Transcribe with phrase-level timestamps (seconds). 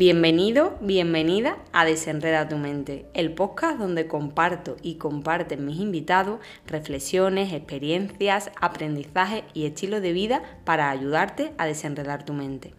[0.00, 7.52] Bienvenido, bienvenida a Desenreda tu mente, el podcast donde comparto y comparten mis invitados reflexiones,
[7.52, 12.72] experiencias, aprendizaje y estilo de vida para ayudarte a desenredar tu mente.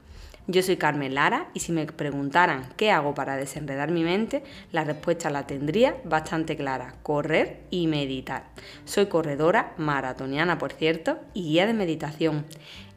[0.47, 4.83] Yo soy Carmen Lara y si me preguntaran qué hago para desenredar mi mente, la
[4.83, 8.45] respuesta la tendría bastante clara, correr y meditar.
[8.83, 12.45] Soy corredora, maratoniana por cierto, y guía de meditación.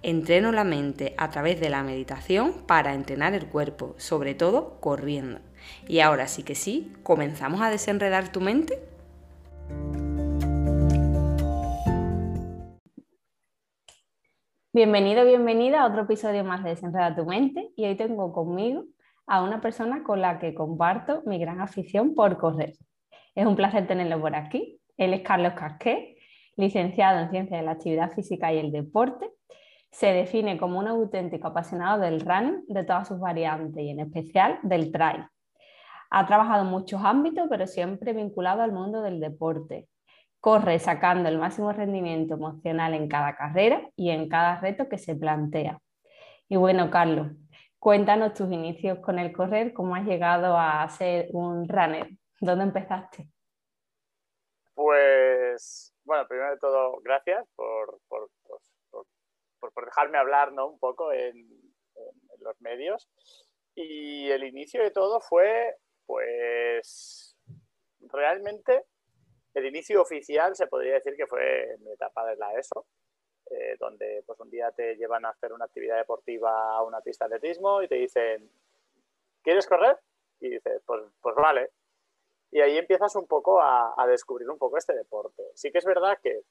[0.07, 5.41] Entreno la mente a través de la meditación para entrenar el cuerpo, sobre todo corriendo.
[5.88, 8.78] Y ahora sí que sí, ¿comenzamos a desenredar tu mente?
[14.75, 18.84] Bienvenido, bienvenida a otro episodio más de Desenreda tu mente y hoy tengo conmigo
[19.27, 22.75] a una persona con la que comparto mi gran afición por correr.
[23.34, 24.78] Es un placer tenerlo por aquí.
[24.98, 26.19] Él es Carlos Casqué,
[26.56, 29.30] licenciado en Ciencias de la Actividad Física y el Deporte
[29.95, 34.59] se define como un auténtico apasionado del running de todas sus variantes y en especial
[34.64, 35.25] del trail.
[36.11, 39.89] Ha trabajado en muchos ámbitos, pero siempre vinculado al mundo del deporte.
[40.41, 45.14] Corre sacando el máximo rendimiento emocional en cada carrera y en cada reto que se
[45.14, 45.78] plantea.
[46.48, 47.29] Y bueno, Carlos,
[47.79, 53.29] cuéntanos tus inicios con el correr, cómo has llegado a ser un runner, ¿dónde empezaste?
[54.75, 58.29] Pues, bueno, primero de todo, gracias por, por
[59.73, 60.69] por, dejarme hablar ¿no?
[60.69, 61.48] un poco en,
[62.41, 63.09] los medios.
[63.75, 67.37] Y el inicio de todo fue, pues,
[68.01, 68.85] realmente
[69.55, 72.87] el inicio oficial se podría decir que fue mi etapa de la ESO,
[73.51, 77.29] eh, donde pues un día te llevan a hacer una actividad deportiva a una pista
[77.29, 78.51] de atletismo y te dicen,
[79.42, 79.98] ¿quieres correr?
[80.41, 81.70] Y dices, pues, pues vale.
[82.51, 85.42] Y ahí empiezas un poco a, a, descubrir un poco este deporte.
[85.55, 86.42] Sí que es verdad que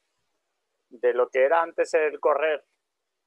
[0.90, 2.64] de lo que era antes el correr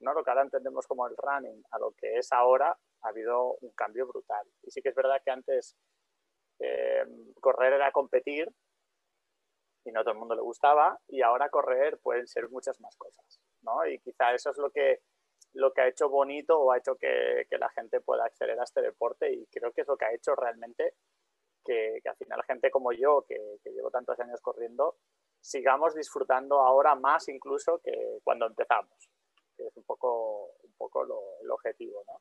[0.00, 0.12] ¿no?
[0.12, 3.70] lo que ahora entendemos como el running a lo que es ahora, ha habido un
[3.72, 4.46] cambio brutal.
[4.62, 5.76] Y sí que es verdad que antes
[6.58, 7.04] eh,
[7.40, 8.48] correr era competir
[9.84, 13.40] y no todo el mundo le gustaba, y ahora correr pueden ser muchas más cosas.
[13.62, 13.86] ¿no?
[13.86, 15.00] Y quizá eso es lo que,
[15.52, 18.82] lo que ha hecho bonito o ha hecho que, la gente pueda acceder a este
[18.82, 20.94] deporte y creo que es lo que ha hecho realmente
[21.64, 24.96] que, al final gente como yo, que, que llevo tantos años corriendo,
[25.40, 29.08] sigamos disfrutando ahora más incluso que cuando empezamos
[29.56, 31.04] que es un poco, un poco
[31.42, 32.20] el objetivo, ¿no?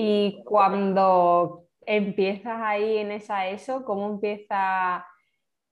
[0.00, 5.04] Y cuando empiezas ahí en esa ESO, ¿cómo empieza,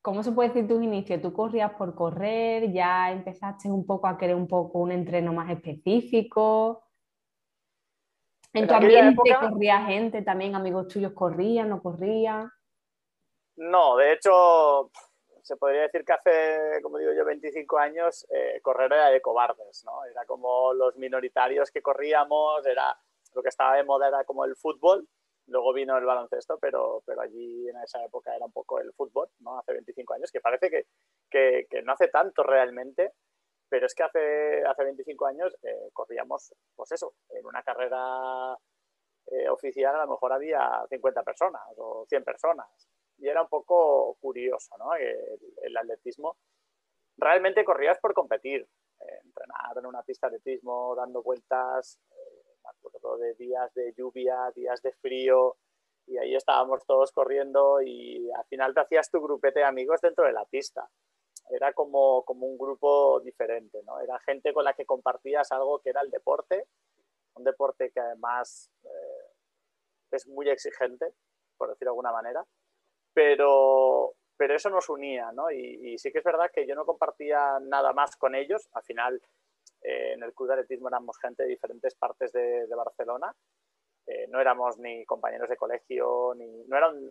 [0.03, 1.23] cómo se puede decir tus inicios?
[1.23, 2.73] ¿Tú corrías por correr?
[2.73, 6.89] ¿Ya empezaste un poco a querer un poco un entreno más específico?
[8.53, 10.57] ¿En, tu ambiente corría gente también?
[10.57, 12.51] ¿Amigos tuyos corrían, no corrían?
[13.57, 14.91] No, de hecho,
[15.47, 19.85] se podría decir que hace, como digo yo, 25 años, eh, correr era de cobardes,
[19.85, 20.05] ¿no?
[20.05, 22.99] Era como los minoritarios que corríamos, era
[23.33, 25.07] lo que estaba de moda era como el fútbol,
[25.47, 29.29] luego vino el baloncesto, pero, pero allí en esa época era un poco el fútbol,
[29.39, 29.61] ¿no?
[29.61, 30.87] Hace 25 años, que parece que,
[31.31, 33.13] que, que no hace tanto realmente,
[33.69, 38.57] pero es que hace, hace 25 años eh, corríamos, pues eso, en una carrera
[39.27, 44.17] eh, oficial a lo mejor había 50 personas o 100 personas y era un poco
[44.21, 44.95] curioso, ¿no?
[44.95, 46.37] El, atletismo.
[47.17, 48.63] Realmente corrías por competir,
[49.01, 53.93] eh, entrenar en una pista de atletismo, dando vueltas, eh, me acuerdo de días de
[53.97, 55.57] lluvia, días de frío,
[56.07, 60.25] y ahí estábamos todos corriendo y al final te hacías tu grupete de amigos dentro
[60.25, 60.89] de la pista.
[61.51, 64.01] Era como, como un grupo diferente, ¿no?
[64.01, 66.67] Era gente con la que compartías algo que era el deporte,
[67.35, 69.27] un deporte que además eh,
[70.13, 71.13] es muy exigente,
[71.57, 72.45] por decirlo de alguna manera,
[73.17, 75.51] pero, pero eso nos unía, ¿no?
[75.51, 78.69] Y, sí que es verdad que yo no compartía nada más con ellos.
[78.75, 79.23] Al final,
[79.81, 83.35] eh, en el club de atletismo éramos gente de diferentes partes de, Barcelona.
[84.07, 87.11] Eh, no éramos ni compañeros de colegio, ni no eran,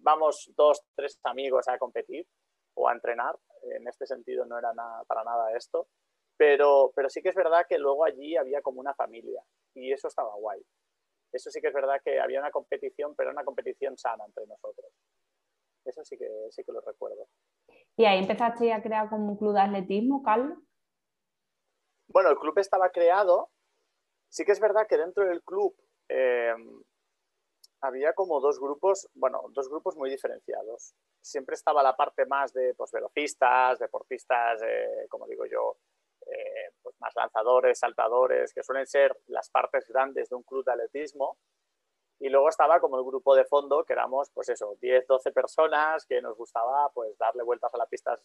[0.00, 2.26] vamos, dos, tres amigos a competir
[2.74, 3.34] o a entrenar.
[3.62, 5.88] En este sentido no era nada, para nada esto.
[6.36, 9.42] Pero, pero sí que es verdad que luego allí había como una familia
[9.72, 10.62] y eso estaba guay.
[11.32, 14.92] Eso sí que es verdad que había una competición, pero una competición sana entre nosotros.
[15.84, 17.26] Eso sí que, sí que lo recuerdo.
[17.96, 20.58] ¿Y ahí empezaste a crear como un club de atletismo, Carlos?
[22.08, 23.50] Bueno, el club estaba creado.
[24.28, 25.74] Sí que es verdad que dentro del club
[26.08, 26.54] eh,
[27.82, 30.94] había como dos grupos, bueno, dos grupos muy diferenciados.
[31.20, 35.76] Siempre estaba la parte más de pues, velocistas, deportistas, eh, como digo yo,
[36.26, 40.72] eh, pues, más lanzadores, saltadores, que suelen ser las partes grandes de un club de
[40.72, 41.38] atletismo.
[42.22, 46.06] Y luego estaba como el grupo de fondo, que éramos, pues eso, 10, 12 personas
[46.06, 48.20] que nos gustaba pues darle vueltas a las pistas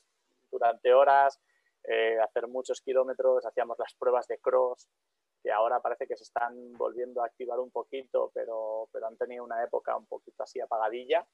[0.52, 1.42] durante horas,
[1.84, 4.88] eh, hacer muchos kilómetros, hacíamos las pruebas de cross,
[5.42, 9.44] que ahora parece que se están volviendo a activar un poquito, pero, pero han tenido
[9.44, 11.28] una época un poquito así apagadilla.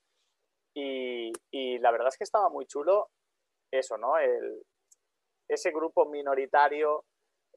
[0.74, 3.10] Y, y la verdad es que estaba muy chulo
[3.72, 4.18] eso, ¿no?
[4.18, 4.64] El,
[5.50, 7.04] ese grupo minoritario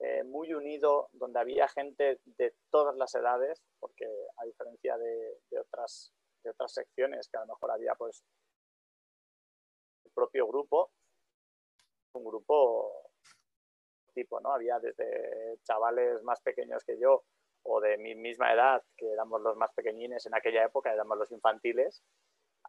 [0.00, 4.04] eh, muy unido, donde había gente de todas las edades, porque
[4.36, 6.12] a diferencia de, otras,
[6.44, 8.22] de otras secciones que a lo mejor había pues
[10.04, 10.90] el propio grupo,
[12.12, 13.10] un grupo
[14.14, 14.52] tipo, ¿no?
[14.52, 17.24] Había desde chavales más pequeños que yo
[17.62, 21.32] o de mi misma edad, que éramos los más pequeñines en aquella época, éramos los
[21.32, 22.02] infantiles,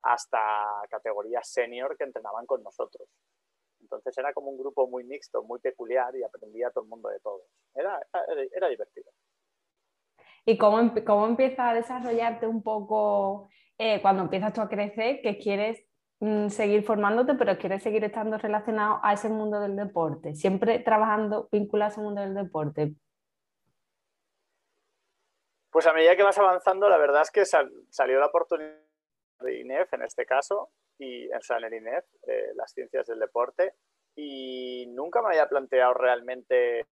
[0.04, 3.08] hasta categorías senior que entrenaban con nosotros.
[3.88, 7.22] Entonces era como un grupo muy mixto, muy peculiar y aprendía todo el mundo de
[7.22, 7.42] todos.
[7.74, 8.06] Era,
[8.54, 9.10] era, divertido.
[10.46, 13.48] ¿Y cómo, cómo empieza a desarrollarte un poco
[13.78, 15.82] eh, cuando empiezas tú a crecer, que quieres
[16.20, 20.36] mm, seguir formándote, pero quieres seguir estando relacionado a ese mundo del deporte?
[20.36, 22.94] Siempre trabajando vinculado a ese mundo del deporte.
[25.72, 28.76] Pues a medida que vas avanzando, la verdad es que salió la oportunidad
[29.40, 33.20] de INEF en este caso, y, o sea, en el INEF, eh, las ciencias del
[33.20, 33.76] deporte,
[34.16, 36.88] y nunca me había planteado realmente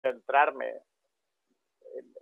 [0.00, 0.82] centrarme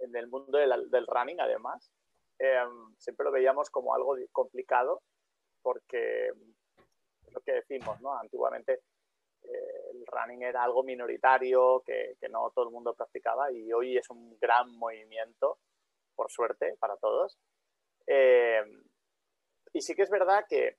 [0.00, 1.90] en, el mundo del, running, además.
[2.38, 5.02] Em, siempre lo veíamos como algo complicado,
[5.62, 6.32] porque
[7.32, 8.16] lo que decimos, ¿no?
[8.16, 8.80] Antiguamente
[9.42, 13.96] eh, el running era algo minoritario que, que, no todo el mundo practicaba y hoy
[13.96, 15.58] es un gran movimiento,
[16.14, 17.38] por suerte, para todos.
[18.06, 18.84] Em,
[19.72, 20.76] y sí que es verdad que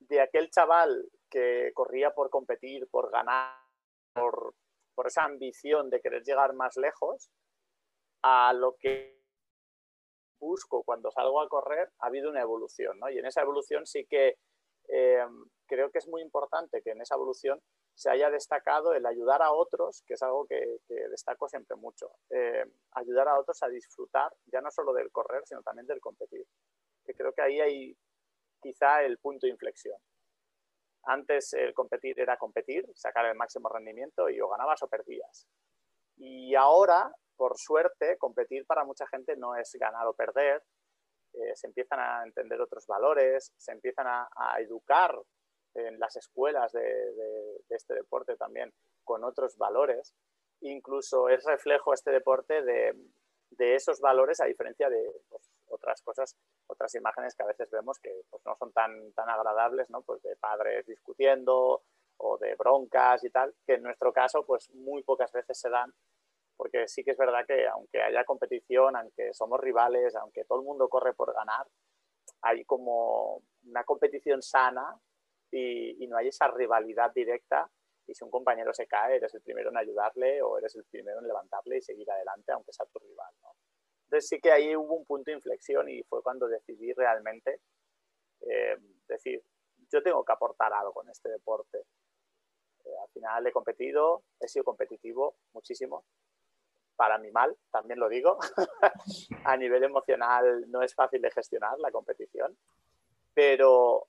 [0.00, 3.54] de aquel chaval que corría por competir, por ganar,
[4.14, 4.54] por,
[5.06, 7.30] esa ambición de querer llegar más lejos,
[8.22, 9.18] a lo que
[10.38, 13.08] busco cuando salgo a correr, ha habido una evolución, ¿no?
[13.08, 14.36] Y en esa evolución sí que
[14.88, 15.26] eh,
[15.66, 17.62] creo que es muy importante que en esa evolución
[17.94, 20.80] se haya destacado el ayudar a otros, que es algo que,
[21.10, 25.62] destaco siempre mucho, eh, ayudar a otros a disfrutar ya no solo del correr, sino
[25.62, 26.46] también del competir.
[27.04, 27.96] Que creo que ahí hay
[28.60, 29.98] quizá el punto de inflexión.
[31.04, 35.46] Antes el competir era competir, sacar el máximo rendimiento y o ganabas o perdías.
[36.16, 40.62] Y ahora, por suerte, competir para mucha gente no es ganar o perder.
[41.32, 44.28] Eh, se empiezan a entender otros valores, se empiezan a,
[44.58, 45.16] educar
[45.74, 48.72] en las escuelas de, este deporte también
[49.04, 50.12] con otros valores.
[50.60, 52.94] Incluso es reflejo este deporte de,
[53.58, 56.36] esos valores a diferencia de pues, otras cosas,
[56.66, 60.02] otras imágenes que a veces vemos que pues, no son tan, tan agradables, ¿no?
[60.02, 61.82] Pues de padres discutiendo
[62.18, 65.92] o de broncas y tal, que en nuestro caso pues muy pocas veces se dan,
[66.56, 70.66] porque sí que es verdad que aunque haya competición, aunque somos rivales, aunque todo el
[70.66, 71.66] mundo corre por ganar,
[72.42, 74.98] hay como una competición sana
[75.50, 77.70] y, no hay esa rivalidad directa
[78.06, 81.20] y si un compañero se cae, eres el primero en ayudarle o eres el primero
[81.20, 83.32] en levantarle y seguir adelante, aunque sea tu rival.
[83.42, 83.54] ¿no?
[84.10, 87.60] Entonces sí que ahí hubo un punto de inflexión y fue cuando decidí realmente
[88.40, 88.76] eh,
[89.06, 89.40] decir,
[89.88, 91.78] yo tengo que aportar algo en este deporte.
[92.84, 96.04] Eh, al final he competido, he sido competitivo muchísimo,
[96.96, 98.36] para mi mal, también lo digo.
[99.44, 102.58] a nivel emocional no es fácil de gestionar la competición,
[103.32, 104.08] pero,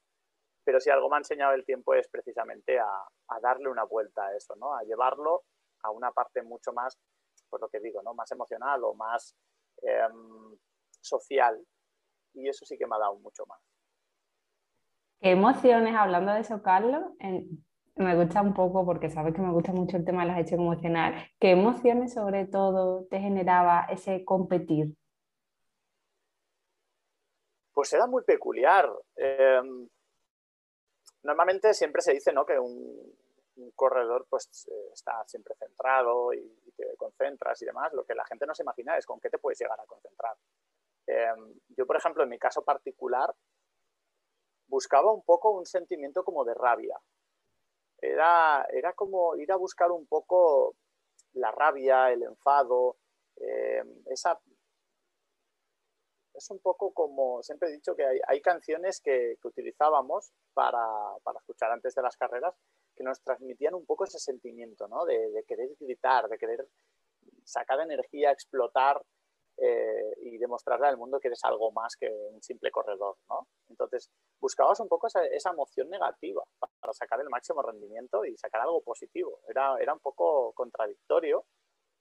[0.64, 2.88] pero si algo me ha enseñado el tiempo es precisamente a,
[3.40, 4.76] darle una vuelta a eso, ¿no?
[4.76, 5.44] a llevarlo
[5.84, 6.98] a una parte mucho más,
[7.50, 8.16] pues lo que digo, ¿no?
[8.16, 9.36] más emocional o más
[9.82, 10.58] Em,
[11.02, 11.60] social
[12.34, 13.60] y eso sí que me ha dado mucho más.
[15.20, 17.04] ¿Qué emociones, hablando de eso, Carlos?
[17.96, 20.62] me gusta un poco porque sabes que me gusta mucho el tema de la gestión
[20.62, 21.14] emocional.
[21.40, 24.96] ¿Qué emociones sobre todo te generaba ese competir?
[27.74, 28.90] Pues era muy peculiar.
[29.16, 29.88] Em,
[31.24, 32.46] normalmente siempre se dice ¿no?
[32.46, 33.14] que un,
[33.56, 36.42] un corredor pues eh, está siempre centrado y,
[36.76, 39.38] te concentras y demás, lo que la gente no se imagina es con qué te
[39.38, 40.36] puedes llegar a concentrar.
[41.06, 43.34] Em, yo, por ejemplo, en mi caso particular,
[44.68, 46.98] buscaba un poco un sentimiento como de rabia.
[47.98, 50.76] Era, era como ir a buscar un poco
[51.34, 52.98] la rabia, el enfado,
[53.36, 54.40] em, esa...
[56.42, 60.82] Es un poco como, siempre he dicho que hay, canciones que, utilizábamos para,
[61.24, 62.56] para escuchar antes de las carreras
[62.96, 65.06] que nos transmitían un poco ese sentimiento, ¿no?
[65.06, 66.68] De, querer gritar, de querer
[67.44, 69.00] sacar energía, explotar
[69.58, 73.48] eh, y demostrarle al mundo que eres algo más que un simple corredor, ¿no?
[73.70, 76.44] Entonces, buscabas un poco esa, emoción negativa
[76.80, 79.42] para sacar el máximo rendimiento y sacar algo positivo.
[79.48, 81.46] Era, era un poco contradictorio,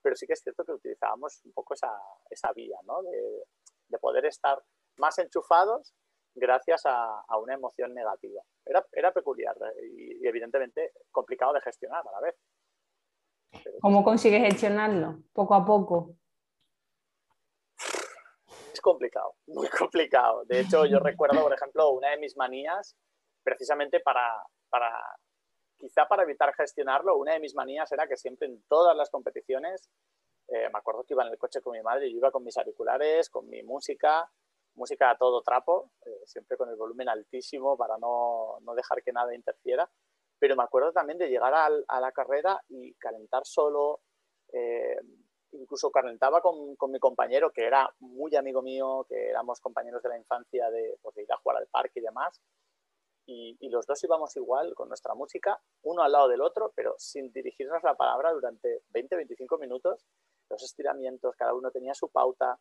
[0.00, 1.92] pero sí que es cierto que utilizábamos un poco esa,
[2.30, 3.02] esa vía, ¿no?
[3.02, 3.44] De,
[3.90, 4.62] de poder estar
[4.96, 5.94] más enchufados
[6.34, 8.42] gracias a, una emoción negativa.
[8.64, 12.36] Era, era peculiar y, evidentemente complicado de gestionar a la vez.
[13.80, 15.22] ¿Cómo consigues gestionarlo?
[15.32, 16.14] Poco a poco.
[18.72, 20.44] Es complicado, muy complicado.
[20.44, 22.96] De hecho, yo recuerdo, por ejemplo, una de mis manías,
[23.42, 24.30] precisamente para,
[24.68, 24.92] para,
[25.76, 29.90] quizá para evitar gestionarlo, una de mis manías era que siempre en todas las competiciones,
[30.50, 32.42] eh, me acuerdo que iba en el coche con mi madre, y yo iba con
[32.42, 34.28] mis auriculares, con mi música,
[34.74, 39.12] música a todo trapo, eh, siempre con el volumen altísimo para no, no, dejar que
[39.12, 39.88] nada interfiera.
[40.38, 44.00] Pero me acuerdo también de llegar a la carrera y calentar solo,
[44.52, 44.96] eh,
[45.52, 50.08] incluso calentaba con, con, mi compañero, que era muy amigo mío, que éramos compañeros de
[50.08, 52.40] la infancia de, pues, de ir a jugar al parque y demás.
[53.26, 56.94] Y, y, los dos íbamos igual con nuestra música, uno al lado del otro, pero
[56.98, 60.06] sin dirigirnos la palabra durante 20-25 minutos.
[60.50, 62.58] Los estiramientos, cada uno tenía su pauta,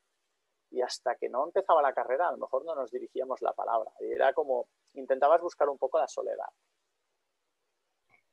[0.72, 3.92] y hasta que no empezaba la carrera a lo mejor no nos dirigíamos la palabra.
[4.00, 6.48] Y era como, intentabas buscar un poco la soledad.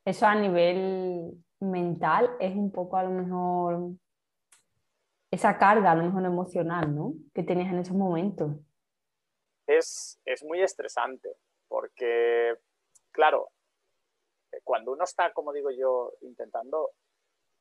[0.04, 3.90] Eso a nivel mental es un poco a lo mejor
[5.30, 7.14] esa carga, a lo mejor emocional, ¿no?
[7.34, 8.52] Que tenías en esos momentos.
[9.66, 11.36] Es, es muy estresante
[11.66, 12.54] porque,
[13.10, 13.50] claro,
[14.62, 16.92] cuando uno está, como digo yo, intentando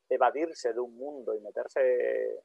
[0.10, 2.44] evadirse de un mundo y meterse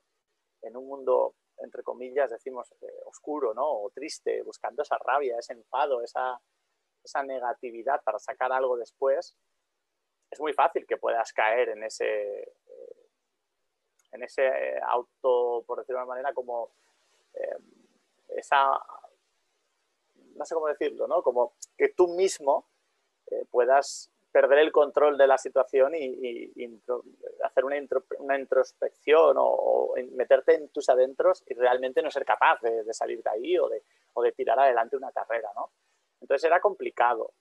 [0.62, 3.66] en un mundo entre comillas, decimos eh, oscuro, ¿no?
[3.66, 6.40] O triste, buscando esa rabia, ese enfado, esa,
[7.04, 9.36] esa negatividad para sacar algo después,
[10.30, 13.06] es muy fácil que puedas caer en ese, eh,
[14.12, 16.72] en ese eh, auto, por decirlo de una manera, como
[18.28, 18.72] esa,
[20.34, 21.22] no sé cómo decirlo, ¿no?
[21.22, 22.66] Como que tú mismo
[23.50, 26.52] puedas perder el control de la situación y,
[27.42, 33.22] hacer una, introspección o, meterte en tus adentros y realmente no ser capaz de, salir
[33.22, 35.70] de ahí o de, tirar adelante una carrera, ¿no?
[36.20, 37.32] Entonces era complicado.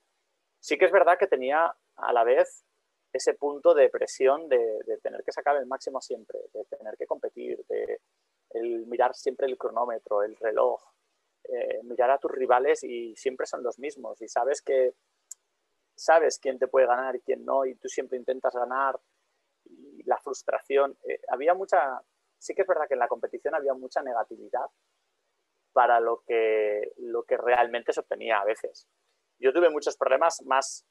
[0.58, 2.64] Sí que es verdad que tenía a la vez
[3.12, 7.64] ese punto de presión de, tener que sacar el máximo siempre, de tener que competir,
[7.68, 8.00] de
[8.86, 10.82] mirar siempre el cronómetro, el reloj,
[11.44, 14.94] eh, mirar a tus rivales y siempre son los mismos y sabes que
[16.00, 18.98] sabes quién te puede ganar y quién no, y tú siempre intentas ganar,
[20.06, 20.96] la frustración.
[21.06, 22.00] Eh, había mucha,
[22.38, 24.64] sí que es verdad que en la competición había mucha negatividad
[25.72, 28.88] para lo que, lo que realmente se obtenía a veces.
[29.38, 30.86] Yo tuve muchos problemas más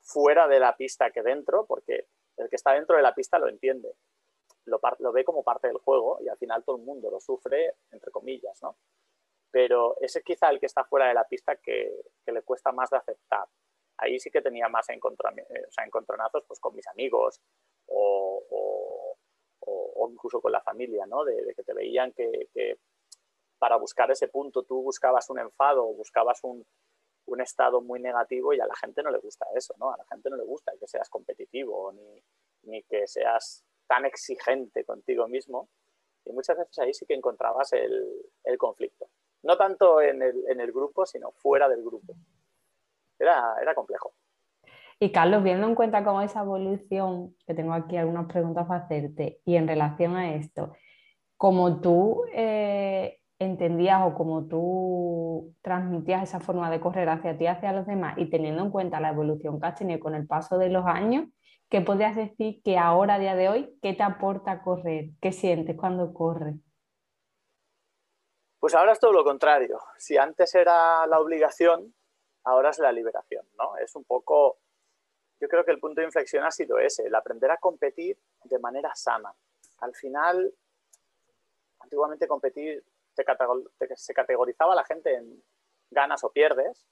[0.00, 3.48] fuera de la pista que dentro, porque el que está dentro de la pista lo
[3.48, 3.94] entiende,
[4.64, 4.80] lo,
[5.12, 8.58] ve como parte del juego y al final todo el mundo lo sufre, entre comillas,
[8.62, 8.78] ¿no?
[9.50, 12.72] Pero ese es quizá el que está fuera de la pista que, que le cuesta
[12.72, 13.46] más de aceptar
[13.98, 14.98] ahí sí que tenía más eh,
[15.84, 17.40] encontronazos pues, con mis amigos
[17.86, 19.16] o,
[20.10, 21.24] incluso con la familia, ¿no?
[21.24, 22.78] De, que te veían que,
[23.58, 26.64] para buscar ese punto tú buscabas un enfado o buscabas un,
[27.40, 29.92] estado muy negativo y a la gente no le gusta eso, ¿no?
[29.92, 31.92] A la gente no le gusta que seas competitivo
[32.62, 35.68] ni, que seas tan exigente contigo mismo.
[36.24, 39.08] Y muchas veces ahí sí que encontrabas el, conflicto.
[39.42, 42.14] No tanto en el grupo, sino fuera del grupo
[43.24, 44.14] era, complejo.
[45.00, 49.40] Y Carlos, viendo en cuenta cómo esa evolución, que tengo aquí algunas preguntas para hacerte,
[49.44, 50.72] y en relación a esto,
[51.36, 57.72] como tú eh, entendías o como tú transmitías esa forma de correr hacia ti, hacia
[57.72, 60.70] los demás, y teniendo en cuenta la evolución que has tenido con el paso de
[60.70, 61.26] los años,
[61.68, 65.10] ¿qué podrías decir que ahora, a día de hoy, qué te aporta correr?
[65.20, 66.54] ¿Qué sientes cuando corres?
[68.64, 69.78] Pues ahora es todo lo contrario.
[69.98, 71.92] Si antes era la obligación,
[72.44, 73.76] ahora es la liberación, ¿no?
[73.78, 74.58] Es un poco,
[75.40, 78.58] yo creo que el punto de inflexión ha sido ese, el aprender a competir de
[78.58, 79.34] manera sana.
[79.78, 80.54] Al final,
[81.80, 82.84] antiguamente competir
[83.14, 85.42] se categorizaba la gente en
[85.90, 86.86] ganas o pierdes,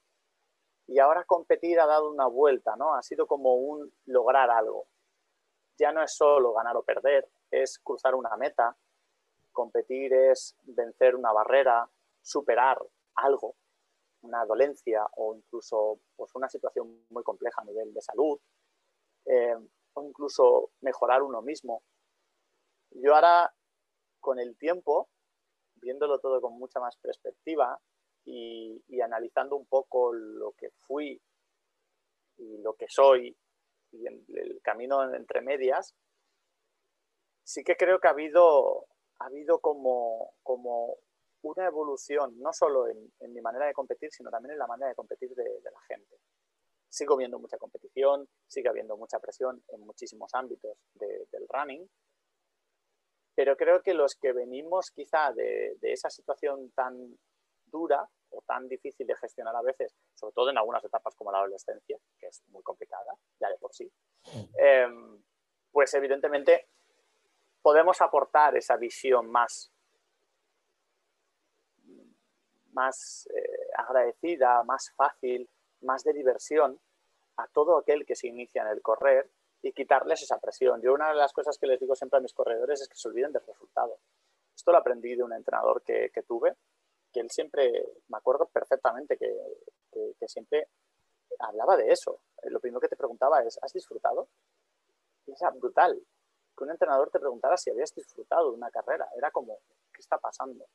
[0.87, 2.94] y ahora competir ha dado una vuelta, ¿no?
[2.94, 4.87] Ha sido como un lograr algo.
[5.78, 8.76] Ya no es solo ganar o perder, es cruzar una meta,
[9.52, 11.88] competir es vencer una barrera,
[12.21, 12.78] superar
[13.14, 13.56] algo
[14.23, 18.38] una dolencia o incluso pues, una situación muy compleja a nivel de salud,
[19.26, 19.57] eh,
[19.95, 21.83] o incluso mejorar uno mismo.
[22.91, 23.52] Yo ahora,
[24.21, 25.09] con el tiempo,
[25.76, 27.79] viéndolo todo con mucha más perspectiva
[28.25, 31.21] y, analizando un poco lo que fui
[32.38, 33.37] y lo que soy
[33.91, 35.95] y el camino entre medias,
[37.45, 38.87] sí que creo que ha habido,
[39.19, 40.97] ha habido como, como
[41.43, 44.95] una evolución, no solo en, mi manera de competir, sino también en la manera de
[44.95, 46.17] competir de, la gente.
[46.89, 51.89] Sigo viendo mucha competición, sigue habiendo mucha presión en muchísimos ámbitos del running,
[53.35, 57.19] pero creo que los que venimos quizá de, esa situación tan
[57.67, 61.39] dura o tan difícil de gestionar a veces, sobre todo en algunas etapas como la
[61.39, 63.91] adolescencia, que es muy complicada ya de por sí,
[64.59, 65.23] em,
[65.71, 66.69] pues evidentemente
[67.63, 69.73] podemos aportar esa visión más,
[72.73, 75.49] más eh, agradecida, más fácil,
[75.83, 76.79] más de diversión
[77.37, 79.31] a todo aquel que se inicia en el correr
[79.62, 80.81] y quitarles esa presión.
[80.83, 83.09] Yo una de las cosas que les digo siempre a mis corredores es que se
[83.09, 83.99] olviden del resultado.
[84.55, 86.57] Esto lo aprendí de un entrenador que, tuve,
[87.12, 87.71] que él siempre,
[88.09, 89.35] me acuerdo perfectamente que,
[90.19, 90.69] que, siempre
[91.38, 92.21] hablaba de eso.
[92.45, 94.29] Lo primero que te preguntaba es, ¿has disfrutado?
[95.26, 96.00] Y era brutal
[96.57, 99.09] que un entrenador te preguntara si habías disfrutado de una carrera.
[99.17, 99.59] Era como,
[99.93, 100.67] ¿qué está pasando?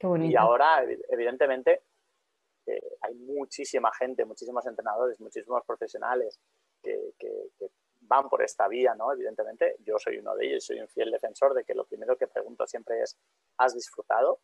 [0.00, 1.82] Y ahora, evidentemente,
[2.66, 6.38] eh, hay muchísima gente, muchísimos entrenadores, muchísimos profesionales
[6.82, 7.14] que,
[8.00, 9.12] van por esta vía, ¿no?
[9.12, 12.26] Evidentemente, yo soy uno de ellos, soy un fiel defensor de que lo primero que
[12.26, 13.18] pregunto siempre es,
[13.58, 14.40] ¿has disfrutado?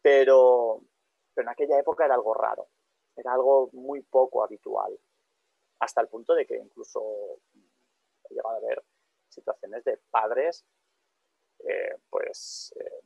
[0.00, 0.80] Pero,
[1.34, 2.68] pero en aquella época era algo raro,
[3.14, 4.98] era algo muy poco habitual,
[5.80, 7.02] hasta el punto de que incluso
[8.30, 8.82] he llegado a ver
[9.28, 10.64] situaciones de padres,
[11.58, 13.02] eh, pues, eh,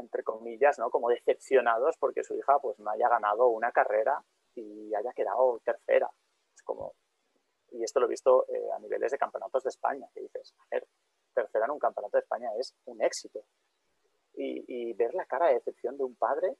[0.00, 0.90] entre comillas, ¿no?
[0.90, 4.22] Como decepcionados porque su hija pues no haya ganado una carrera
[4.54, 6.10] y haya quedado tercera.
[6.54, 6.94] Es como,
[7.70, 10.64] y esto lo he visto eh, a niveles de campeonatos de España, que dices, a
[10.70, 10.86] ver,
[11.34, 13.44] tercera en un campeonato de España es un éxito.
[14.34, 16.56] Y, ver la cara de decepción de un padre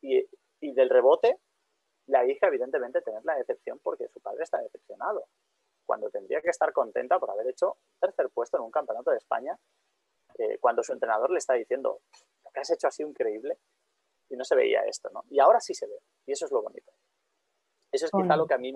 [0.00, 0.26] y,
[0.60, 1.38] del rebote,
[2.06, 5.26] la hija evidentemente tener la decepción porque su padre está decepcionado,
[5.84, 9.58] cuando tendría que estar contenta por haber hecho tercer puesto en un campeonato de España,
[10.38, 12.00] eh, cuando su entrenador le está diciendo,
[12.56, 13.58] que has hecho ha sido increíble,
[14.30, 15.24] y no se veía esto, ¿no?
[15.28, 16.90] Y ahora sí se ve, y eso es lo bonito.
[17.92, 18.74] Eso es quizá lo que a mí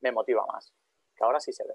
[0.00, 0.72] me motiva más
[1.14, 1.74] que ahora sí se ve.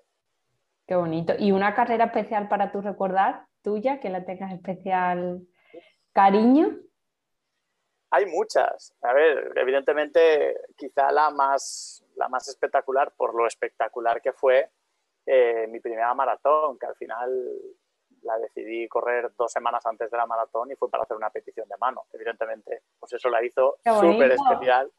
[0.87, 1.33] Qué bonito.
[1.37, 5.47] ¿Y una carrera especial para tú recordar, tuya, que la tengas especial
[6.11, 6.79] cariño?
[8.09, 8.95] Hay muchas.
[9.01, 14.71] A ver, evidentemente, quizá la más, la más espectacular, por lo espectacular que fue
[15.25, 17.59] eh, mi primera maratón, que al final
[18.23, 21.67] la decidí correr dos semanas antes de la maratón y fue para hacer una petición
[21.67, 22.05] de mano.
[22.11, 24.91] Evidentemente, pues eso la hizo súper especial.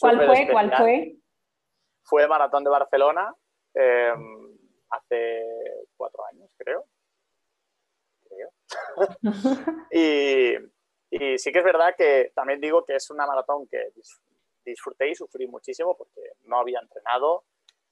[0.00, 0.48] ¿Cuál fue?
[0.50, 1.16] ¿Cuál fue?
[2.02, 3.34] Fue Maratón de Barcelona,
[3.74, 4.56] Em,
[4.90, 5.42] hace
[5.96, 6.86] cuatro años, creo.
[9.90, 10.54] y,
[11.38, 13.90] sí que es verdad que también digo que es una maratón que
[14.64, 17.44] disfruté y sufrí muchísimo porque no había entrenado,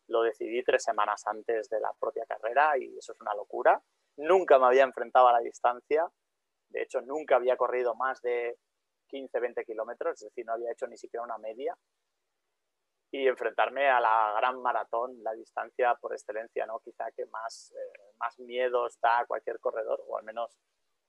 [0.09, 3.81] lo decidí tres semanas antes de la propia carrera y eso es una locura.
[4.17, 6.07] Nunca me había enfrentado a la distancia,
[6.69, 8.57] de hecho nunca había corrido más de
[9.09, 11.77] 15, 20 kilómetros, es decir, no había hecho ni siquiera una media.
[13.15, 16.81] Y enfrentarme a la gran maratón, la distancia por excelencia, ¿no?
[16.81, 20.59] Quizá que más, eh, más miedos da a cualquier corredor, o al menos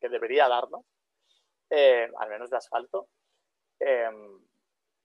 [0.02, 0.86] que debería darnos,
[1.70, 3.08] eh, al menos de asfalto,
[3.80, 4.38] em,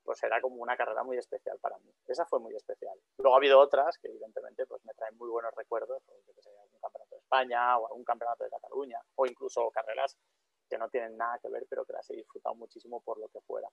[0.08, 1.92] pues era como una carrera muy especial para mí.
[2.06, 2.98] Esa fue muy especial.
[3.18, 6.50] Luego ha habido otras que evidentemente pues me traen muy buenos recuerdos, como que sea
[6.50, 10.16] un campeonato de España o algún campeonato de Cataluña, o incluso carreras
[10.66, 13.42] que no tienen nada que ver, pero que las he disfrutado muchísimo por lo que
[13.42, 13.68] fuera.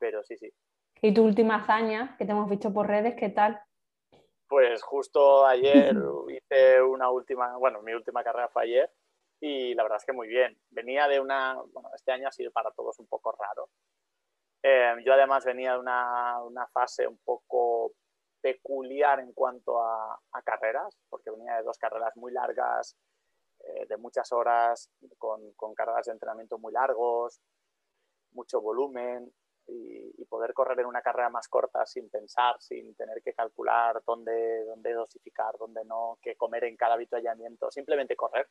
[0.00, 0.52] Pero sí, sí,
[1.00, 3.62] ¿Y tu última hazaña que te hemos visto por redes, qué tal?
[4.48, 5.94] Pues justo ayer
[6.28, 8.90] hice una última, bueno, mi última carrera fue ayer
[9.40, 10.58] y la verdad es que muy bien.
[10.70, 13.68] Venía de una, bueno, este año ha sido para todos un poco raro.
[14.68, 17.92] Eh, yo además venía de una, una, fase un poco
[18.40, 22.96] peculiar en cuanto a, carreras, porque venía de dos carreras muy largas,
[23.60, 27.40] eh, de muchas horas, con, con carreras de entrenamiento muy largos,
[28.32, 29.32] mucho volumen,
[29.68, 34.64] y, poder correr en una carrera más corta sin pensar, sin tener que calcular dónde,
[34.64, 38.48] dónde dosificar, dónde no, qué comer en cada avituallamiento, simplemente correr.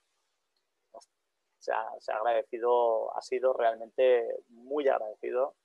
[1.60, 5.56] se, ha, se ha agradecido, ha sido realmente muy agradecido.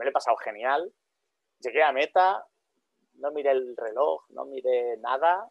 [0.00, 0.90] Me lo he pasado genial.
[1.58, 2.42] Llegué a meta,
[3.16, 5.46] no miré el reloj, no miré nada.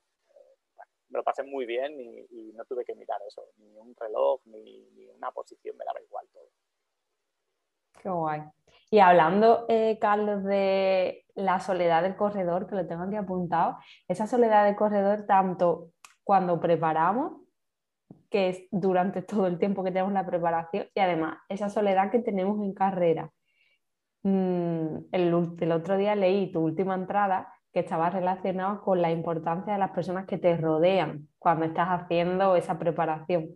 [1.10, 4.90] me lo pasé muy bien y, no tuve que mirar eso, ni un reloj, ni,
[4.96, 6.50] ni una posición, me daba igual todo.
[8.02, 8.42] Qué guay.
[8.90, 14.26] Y hablando, eh, Carlos, de la soledad del corredor, que lo tengo aquí apuntado, esa
[14.26, 15.92] soledad del corredor tanto
[16.24, 17.44] cuando preparamos,
[18.32, 22.18] que es durante todo el tiempo que tenemos la preparación, y además esa soledad que
[22.18, 23.32] tenemos en carrera.
[24.24, 25.34] Mm, el,
[25.72, 30.26] otro día leí tu última entrada que estaba relacionada con la importancia de las personas
[30.26, 33.50] que te rodean cuando estás haciendo esa preparación.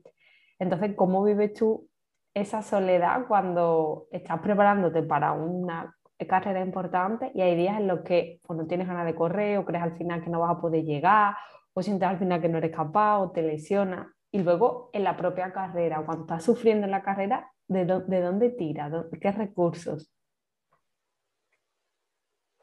[0.60, 1.90] Entonces, ¿cómo vives tú
[2.34, 5.96] esa soledad cuando estás preparándote para una
[6.28, 9.84] carrera importante y hay días en los que cuando tienes ganas de correr o crees
[9.84, 11.36] al final que no vas a poder llegar
[11.74, 14.08] o sientes al final que no eres capaz o te lesionas.
[14.32, 18.50] Y luego en la propia carrera, cuando estás sufriendo en la carrera, ¿de, de dónde
[18.52, 18.90] tira?
[19.20, 20.14] ¿Qué recursos?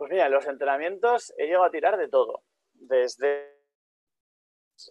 [0.00, 2.42] Pues mira, en los entrenamientos he llegado a tirar de todo.
[2.72, 3.60] Desde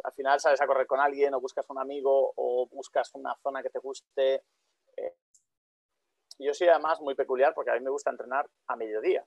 [0.04, 3.64] al final sales a correr con alguien o buscas un amigo o buscas una zona
[3.64, 4.44] que te guste.
[4.96, 5.16] Eh,
[6.38, 9.26] yo soy además muy peculiar porque a mí me gusta entrenar a mediodía.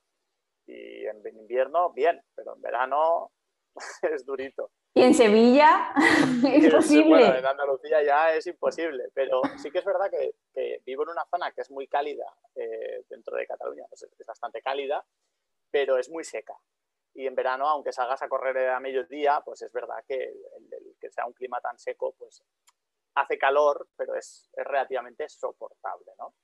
[0.68, 3.32] Y en invierno, bien, pero en verano
[4.02, 4.70] es durito.
[4.94, 5.94] Y en Sevilla
[6.46, 7.38] es imposible.
[7.38, 11.50] en Andalucía ya es imposible, pero sí que es verdad que, vivo en una zona
[11.50, 15.04] que es muy cálida eh, dentro de Cataluña, pues es bastante cálida,
[15.72, 16.54] pero es muy seca.
[17.14, 21.10] Y en verano, aunque salgas a correr a mediodía, pues es verdad que el, que
[21.10, 22.44] sea un clima tan seco, pues
[23.14, 26.34] hace calor, pero es, es relativamente soportable, ¿no?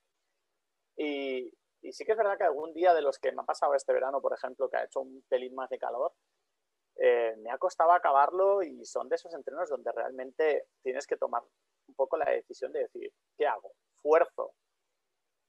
[0.97, 3.73] Y, y sí que es verdad que algún día de los que me ha pasado
[3.73, 6.13] este verano, por ejemplo, que ha hecho un pelín más de calor,
[6.97, 11.41] eh, me ha costado acabarlo y son de esos entrenos donde realmente tienes que tomar
[11.87, 13.71] un poco la decisión de decir, ¿qué hago?
[13.95, 14.53] ¿Fuerzo?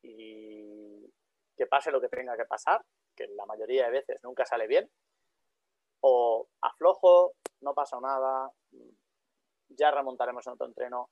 [0.03, 1.12] Y
[1.57, 2.83] que pase lo que tenga que pasar,
[3.21, 4.91] que la mayoría de veces nunca sale bien,
[6.03, 8.51] o aflojo, no pasa nada,
[9.69, 11.11] ya remontaremos en otro entreno.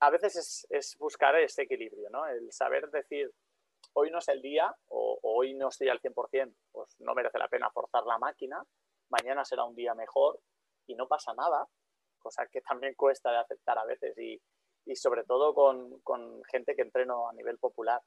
[0.00, 2.26] A veces es, es buscar ese equilibrio, ¿no?
[2.26, 3.32] El saber decir,
[3.92, 7.48] hoy no es el día o, hoy no estoy al 100%, pues no merece la
[7.48, 8.64] pena forzar la máquina,
[9.10, 10.40] mañana será un día mejor
[10.86, 11.66] y no pasa nada,
[12.18, 14.40] cosa que también cuesta de aceptar a veces y,
[14.96, 18.00] sobre todo con, gente que entreno a nivel popular,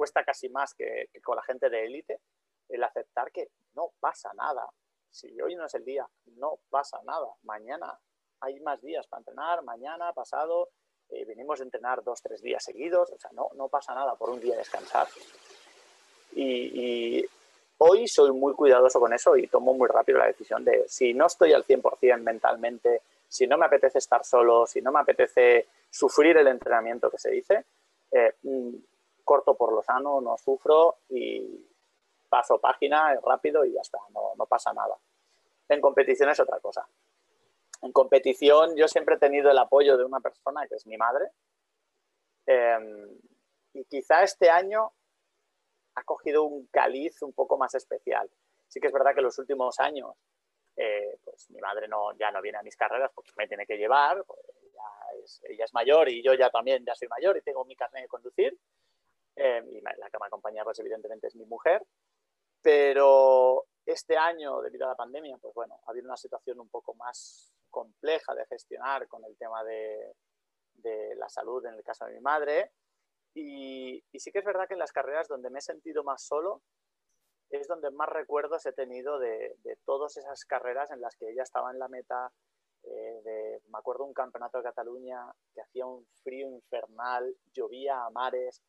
[0.00, 2.20] cuesta casi más que, con la gente de élite
[2.70, 4.66] el aceptar que no pasa nada.
[5.10, 7.26] Si hoy no es el día, no pasa nada.
[7.42, 8.00] Mañana
[8.40, 10.70] hay más días para entrenar, mañana, pasado,
[11.10, 14.30] eh, venimos a entrenar dos, tres días seguidos, o sea, no, no pasa nada por
[14.30, 15.06] un día descansar.
[16.32, 17.22] Y,
[17.76, 21.26] hoy soy muy cuidadoso con eso y tomo muy rápido la decisión de si no
[21.26, 26.38] estoy al 100% mentalmente, si no me apetece estar solo, si no me apetece sufrir
[26.38, 27.66] el entrenamiento que se dice,
[28.12, 28.74] eh, mm,
[29.30, 31.64] corto por lo sano, no sufro y
[32.28, 34.96] paso página rápido y ya está, no, no pasa nada.
[35.68, 36.84] En competición es otra cosa
[37.82, 41.30] en competición yo siempre he tenido el apoyo de una persona que es mi madre.
[42.46, 43.08] Em,
[43.72, 44.92] y quizá este año
[45.94, 48.28] ha cogido un caliz un poco más especial.
[48.68, 50.14] Sí que es verdad que los últimos años,
[50.76, 53.76] eh, pues mi madre no, ya no viene a mis carreras porque me tiene que
[53.76, 54.40] llevar, pues
[55.44, 58.08] ella es mayor y yo ya también ya soy mayor y tengo mi carnet de
[58.08, 58.58] conducir.
[59.42, 61.82] Em, y la que me acompaña, pues evidentemente es mi mujer.
[62.60, 66.92] Pero este año, debido a la pandemia, pues bueno, ha habido una situación un poco
[66.94, 70.14] más compleja de gestionar con el tema de,
[71.16, 72.72] la salud en el caso de mi madre.
[73.32, 76.60] Y, sí que es verdad que en las carreras donde me he sentido más solo
[77.48, 81.70] es donde más recuerdos he tenido de, todas esas carreras en las que ella estaba
[81.70, 82.30] en la meta.
[82.82, 88.62] Eh, me acuerdo un campeonato de Cataluña que hacía un frío infernal, llovía a mares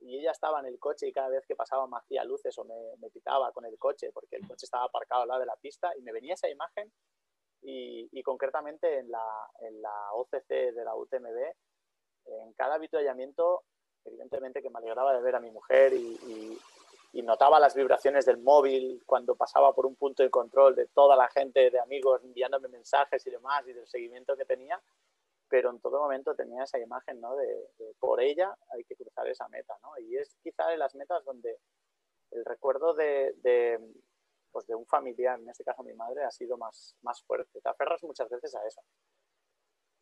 [0.00, 2.64] y ella estaba en el coche y cada vez que pasaba me hacía luces o
[2.64, 5.56] me, me pitaba con el coche porque el coche estaba aparcado al lado de la
[5.56, 6.92] pista y me venía esa imagen
[7.62, 9.24] y, concretamente en la,
[9.60, 11.38] en la, OCC de la UTMB,
[12.26, 13.64] en cada avituallamiento,
[14.04, 16.58] evidentemente que me alegraba de ver a mi mujer y,
[17.22, 21.28] notaba las vibraciones del móvil cuando pasaba por un punto de control de toda la
[21.28, 24.80] gente, de amigos enviándome mensajes y demás y del seguimiento que tenía,
[25.48, 27.36] pero en todo momento tenía esa imagen ¿no?
[27.36, 29.76] de, por ella hay que cruzar esa meta.
[29.82, 29.98] ¿no?
[29.98, 31.58] Y es quizá de las metas donde
[32.30, 33.34] el recuerdo de,
[34.50, 37.60] pues de un familiar, en este caso mi madre, ha sido más, más fuerte.
[37.60, 38.82] Te aferras muchas veces a eso.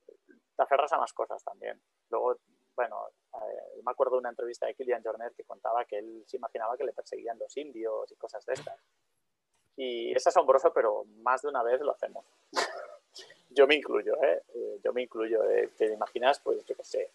[0.07, 1.81] Te aferras a más cosas también.
[2.11, 2.39] Luego,
[2.75, 6.37] bueno, eh, me acuerdo de una entrevista de Kilian Jornet que contaba que él se
[6.37, 8.81] imaginaba que le perseguían los indios y cosas de estas.
[9.77, 12.25] Y es asombroso, pero más de una vez lo hacemos.
[13.51, 14.43] yo me incluyo, ¿eh?
[14.85, 15.42] Yo me incluyo.
[15.51, 15.70] ¿eh?
[15.77, 17.11] Te imaginas, pues, yo qué sé,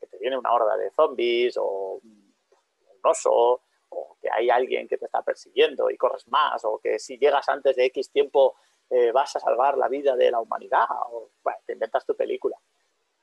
[0.00, 2.34] que te viene una horda de zombies o un
[3.02, 7.16] oso o que hay alguien que te está persiguiendo y corres más, o que si
[7.16, 8.56] llegas antes de X tiempo
[8.90, 11.30] eh, vas a salvar la vida de la humanidad, o
[11.64, 12.56] te inventas tu película.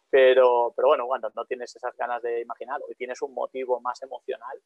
[0.10, 4.02] Pero, pero bueno, cuando no tienes esas ganas de imaginar o tienes un motivo más
[4.02, 4.62] emocional,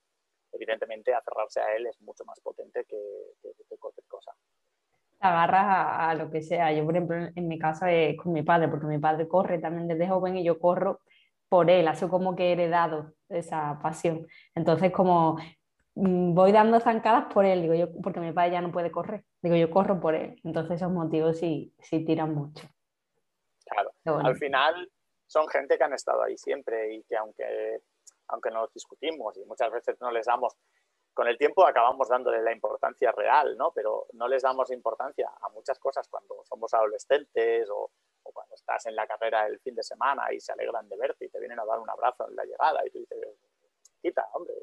[0.52, 2.98] evidentemente aferrarse a él es mucho más potente que,
[3.80, 4.32] cualquier cosa.
[5.20, 6.72] Te agarras a, lo que sea.
[6.72, 9.88] Yo, por ejemplo, en mi caso es con mi padre, porque mi padre corre también
[9.88, 11.02] desde joven y yo corro
[11.50, 14.28] por él, así como que he heredado esa pasión.
[14.56, 15.38] Entonces, como
[15.96, 19.24] Mm, voy dando zancadas por él, digo yo, porque mi padre ya no puede correr,
[19.42, 22.68] digo yo corro por él, entonces esos motivos sí, sí tiran mucho.
[23.66, 24.92] Claro, al final
[25.26, 27.82] son gente que han estado ahí siempre y que aunque,
[28.28, 30.56] aunque nos discutimos y muchas veces no les damos,
[31.16, 33.72] con el tiempo acabamos dándole la importancia real, ¿no?
[33.72, 37.90] Pero no les damos importancia a muchas cosas cuando somos adolescentes o,
[38.22, 41.30] cuando estás en la carrera el fin de semana y se alegran de verte y
[41.30, 43.18] te vienen a dar un abrazo en la llegada y tú dices,
[44.02, 44.54] quita, hombre,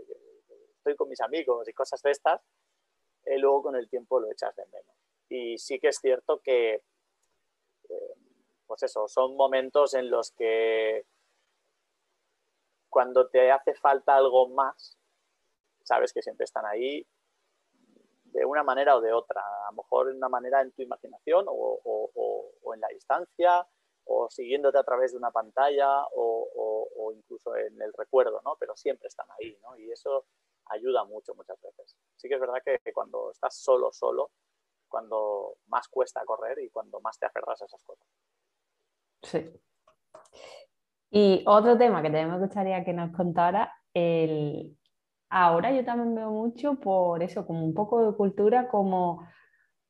[0.77, 2.43] estoy con mis amigos y cosas de estas,
[3.25, 4.97] y eh, luego con el tiempo lo echas de menos.
[5.29, 6.83] Y sí que es cierto que
[8.67, 11.05] pues eso, son momentos en los que
[12.89, 14.99] cuando te hace falta algo más,
[15.85, 17.07] sabes que siempre están ahí
[18.25, 19.41] de una manera o de otra.
[19.41, 23.67] A lo mejor en una manera en tu imaginación o, en la distancia
[24.05, 28.57] o siguiéndote a través de una pantalla o, incluso en el recuerdo, ¿no?
[28.59, 29.77] Pero siempre están ahí, ¿no?
[29.77, 30.25] Y eso
[30.67, 31.97] ayuda mucho muchas veces.
[32.17, 34.31] Sí que es verdad que cuando estás solo, solo,
[34.93, 38.07] cuando más cuesta correr y cuando más te aferras a esas cosas.
[39.23, 39.51] Sí.
[41.11, 44.77] Y otro tema que también me gustaría que nos contara, el,
[45.35, 49.27] Ahora yo también veo mucho por eso, como un poco de cultura, como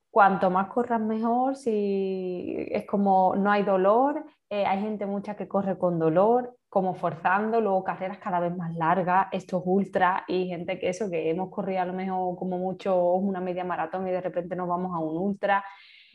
[0.08, 5.48] cuanto más corras mejor, si es como no hay dolor, eh, hay gente mucha que
[5.48, 10.78] corre con dolor, como forzando, luego carreras cada vez más largas, estos ultra y gente
[10.78, 14.20] que eso, que hemos corrido a lo mejor como mucho una media maratón y de
[14.20, 15.64] repente nos vamos a un ultra,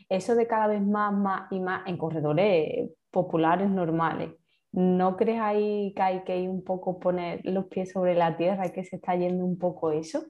[0.08, 4.30] eso de cada vez más, más y más en corredores populares normales.
[4.78, 8.70] ¿No crees ahí que hay que ir un poco poner los pies sobre la tierra
[8.70, 10.24] que se está yendo un poco eso?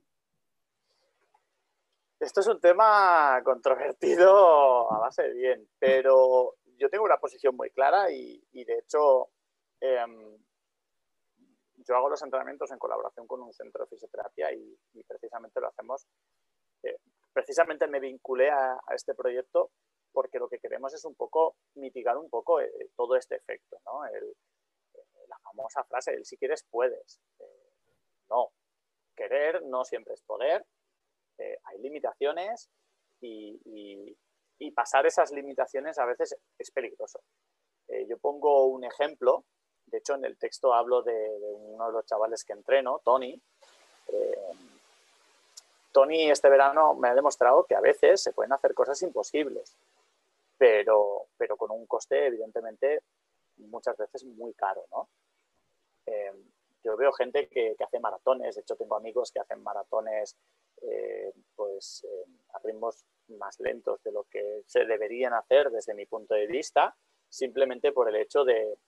[2.18, 7.68] Esto es un tema controvertido a base de bien, pero yo tengo una posición muy
[7.72, 9.28] clara y, de hecho
[9.80, 10.38] em,
[11.76, 16.06] yo hago los entrenamientos en colaboración con un centro de fisioterapia y, precisamente lo hacemos.
[16.84, 16.96] Eh,
[17.34, 19.72] precisamente me vinculé a, este proyecto
[20.12, 24.06] porque lo que queremos es un poco mitigar un poco eh, todo este efecto, ¿no?
[24.06, 24.34] Eh,
[25.28, 27.20] la famosa frase, el si quieres puedes.
[27.38, 27.44] Eh,
[28.30, 28.50] no,
[29.14, 30.64] querer no siempre es poder,
[31.38, 32.68] hay limitaciones
[33.20, 34.16] y,
[34.74, 37.20] pasar esas limitaciones a veces es peligroso.
[38.06, 39.44] yo pongo un ejemplo,
[39.86, 43.40] de hecho en el texto hablo de uno de los chavales que entreno, Tony.
[45.90, 49.76] Tony este verano me ha demostrado que a veces se pueden hacer cosas imposibles
[50.58, 53.04] pero, pero con un coste evidentemente
[53.56, 55.08] muchas veces muy caro, ¿no?
[56.06, 56.32] Eh,
[56.84, 60.36] yo veo gente que, hace maratones, de hecho tengo amigos que hacen maratones
[60.82, 62.06] eh, pues,
[62.54, 66.96] a ritmos más lentos de lo que se deberían hacer desde mi punto de vista,
[67.28, 68.78] simplemente por el hecho de,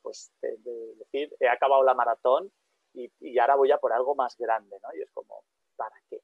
[0.00, 2.50] pues, decir, he acabado la maratón
[2.94, 4.88] y, y, ahora voy a por algo más grande, ¿no?
[4.96, 5.44] Y es como,
[5.76, 6.22] ¿para qué?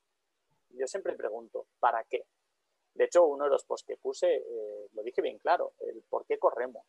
[0.70, 2.24] Yo siempre pregunto, ¿para qué?
[2.94, 6.26] De hecho, uno de los posts que puse eh, lo dije bien claro, el por
[6.26, 6.84] qué corremos.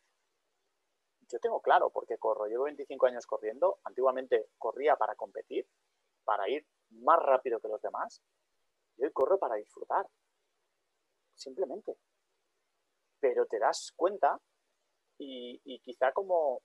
[1.28, 2.46] Yo tengo claro por qué corro.
[2.46, 3.78] Llevo 25 años corriendo.
[3.84, 5.66] Antiguamente corría para competir,
[6.24, 8.20] para ir más rápido que los demás.
[8.98, 10.06] Y hoy corro para disfrutar.
[11.34, 11.96] Simplemente.
[13.18, 14.38] Pero te das cuenta
[15.16, 16.60] y, quizá como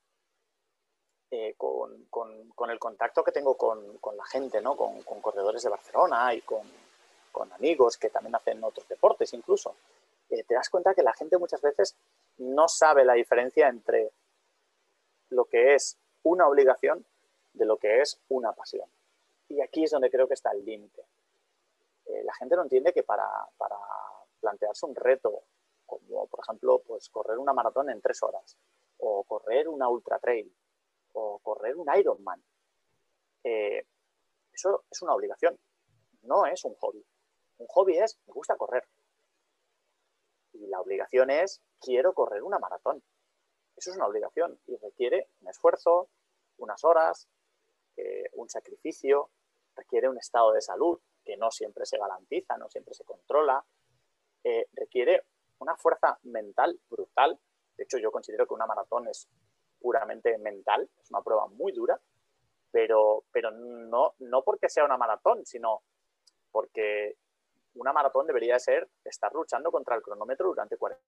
[1.29, 4.75] eh, con, el contacto que tengo con, la gente, ¿no?
[4.75, 6.67] con corredores de Barcelona y con,
[7.37, 9.75] con amigos que también hacen otros deportes incluso,
[10.29, 11.95] eh, te das cuenta que la gente muchas veces
[12.39, 14.11] no sabe la diferencia entre
[15.29, 17.05] lo que es una obligación
[17.53, 18.89] de lo que es una pasión.
[19.49, 21.03] Y aquí es donde creo que está el límite.
[22.05, 23.29] Eh, la gente no entiende que para,
[24.39, 25.43] plantearse un reto,
[25.85, 28.57] como por ejemplo pues, correr una maratón en tres horas,
[28.97, 30.51] o correr una ultra trail,
[31.13, 32.43] o correr un Ironman,
[33.43, 33.85] eh,
[34.51, 35.55] eso es una obligación,
[36.23, 37.05] no es un hobby.
[37.57, 38.87] Un hobby es, me gusta correr.
[40.53, 43.03] Y la obligación es, quiero correr una maratón.
[43.75, 46.09] Eso es una obligación y requiere un esfuerzo,
[46.57, 47.27] unas horas,
[47.95, 49.29] eh, un sacrificio,
[49.75, 53.63] requiere un estado de salud que no siempre se garantiza, no siempre se controla,
[54.43, 55.25] eh, requiere
[55.59, 57.39] una fuerza mental brutal.
[57.75, 59.27] De hecho, yo considero que una maratón es
[59.79, 61.99] puramente mental, es una prueba muy dura,
[62.71, 65.81] pero, pero no, no porque sea una maratón, sino
[66.51, 67.17] porque
[67.77, 71.01] una maratón debería ser estar luchando contra el cronómetro durante 40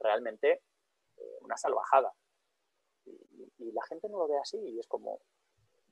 [0.00, 0.62] Realmente
[1.16, 2.12] eh, una salvajada.
[3.06, 5.20] Y, la gente no lo ve así y es como,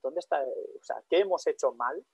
[0.02, 0.40] ¿dónde está?
[0.42, 2.04] O sea, ¿qué hemos hecho mal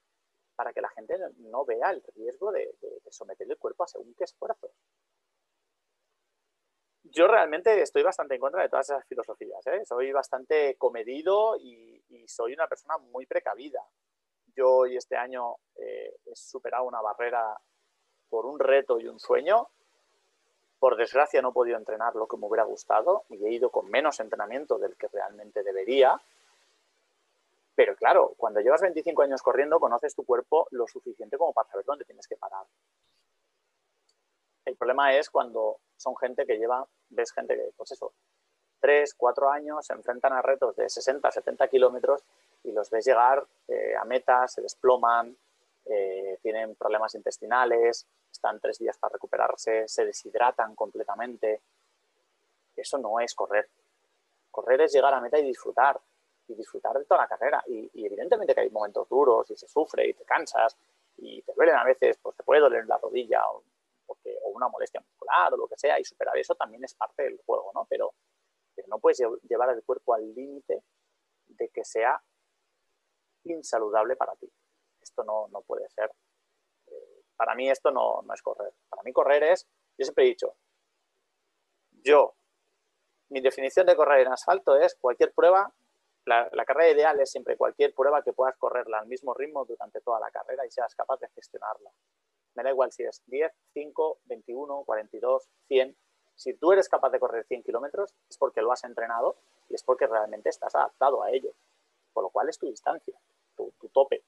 [0.57, 2.75] para que la gente no vea el riesgo de,
[3.11, 4.71] someter el cuerpo a según qué esfuerzos?
[7.03, 9.67] Yo realmente estoy bastante en contra de todas esas filosofías.
[9.67, 9.85] ¿eh?
[9.85, 13.83] Soy bastante comedido y soy una persona muy precavida
[14.59, 17.57] yo hoy este año eh, he superado una barrera
[18.29, 19.69] por un reto y un sueño.
[20.81, 23.89] Por desgracia no he podido entrenar lo que me hubiera gustado y he ido con
[23.89, 26.21] menos entrenamiento del que realmente debería.
[27.77, 31.87] Pero claro, cuando llevas 25 años corriendo, conoces tu cuerpo lo suficiente como para saber
[31.87, 32.67] dónde tienes que parar.
[34.65, 38.13] El problema es cuando son gente que lleva, ves gente que, pues eso,
[38.81, 42.25] 3, 4 años, se enfrentan a retos de 60, 70 kilómetros
[42.65, 45.37] y los ves llegar eh, a meta, se desploman,
[45.85, 51.63] eh, tienen problemas intestinales, están tres días para recuperarse, se deshidratan completamente.
[52.77, 53.69] eso no es correr.
[54.51, 56.01] Correr es llegar a meta y disfrutar,
[56.47, 57.63] y disfrutar de toda la carrera.
[57.67, 60.77] Y, evidentemente que hay momentos duros y se sufre y te cansas
[61.17, 63.63] y te duelen a veces, pues te puede doler la rodilla o,
[64.55, 67.71] una molestia muscular o lo que sea y superar eso también es parte del juego,
[67.75, 67.87] ¿no?
[67.89, 68.15] Pero
[68.89, 70.83] no puedes llevar el cuerpo al límite
[71.47, 72.21] de que sea
[73.51, 74.51] insaludable para ti.
[75.01, 76.11] Esto no, no puede ser.
[76.87, 78.73] Eh, para mí esto no, no es correr.
[78.89, 80.57] Para mí correr es, yo siempre he dicho,
[82.03, 82.35] yo,
[83.29, 85.73] mi definición de correr en asfalto es cualquier prueba,
[86.29, 90.21] la, carrera ideal es siempre cualquier prueba que puedas correrla al mismo ritmo durante toda
[90.21, 91.91] la carrera y seas capaz de gestionarla.
[92.55, 95.97] Me da igual si es 10, 5, 21, 42, 100.
[96.35, 99.83] Si tú eres capaz de correr 100 kilómetros es porque lo has entrenado y es
[99.83, 101.55] porque realmente estás adaptado a ello.
[102.13, 103.19] Por lo cual es tu distancia,
[103.91, 104.23] tope.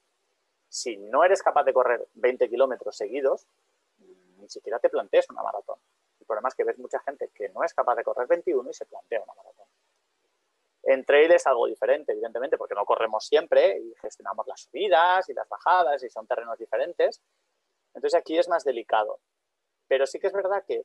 [0.68, 3.46] Si no eres capaz de correr 20 kilómetros seguidos,
[4.38, 5.79] ni siquiera te plantees una maratón
[6.31, 8.87] problema es que ves mucha gente que no es capaz de correr 21 y se
[8.87, 9.66] plantea una maratón.
[10.85, 15.35] En trail es algo diferente, evidentemente, porque no corremos siempre y gestionamos las subidas y
[15.35, 17.20] las bajadas y son terrenos diferentes.
[17.94, 19.18] Entonces aquí es más delicado.
[19.88, 20.85] Pero sí que es verdad que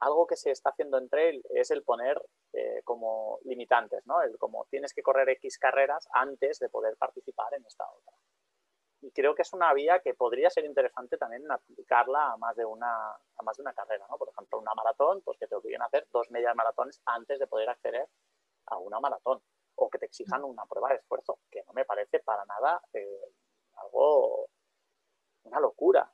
[0.00, 2.20] algo que se está haciendo en trail es el poner
[2.52, 4.22] eh, como limitantes, ¿no?
[4.22, 8.16] El como tienes que correr X carreras antes de poder participar en esta otra
[9.02, 12.64] y creo que es una vía que podría ser interesante también aplicarla a más de
[12.64, 14.18] una, a más de una carrera, ¿no?
[14.18, 17.46] Por ejemplo, una maratón, pues que te obliguen a hacer dos medias maratones antes de
[17.46, 18.08] poder acceder
[18.66, 19.40] a una maratón
[19.76, 23.32] o que te exijan una prueba de esfuerzo, que no me parece para nada eh,
[23.76, 24.48] algo,
[25.44, 26.12] una locura.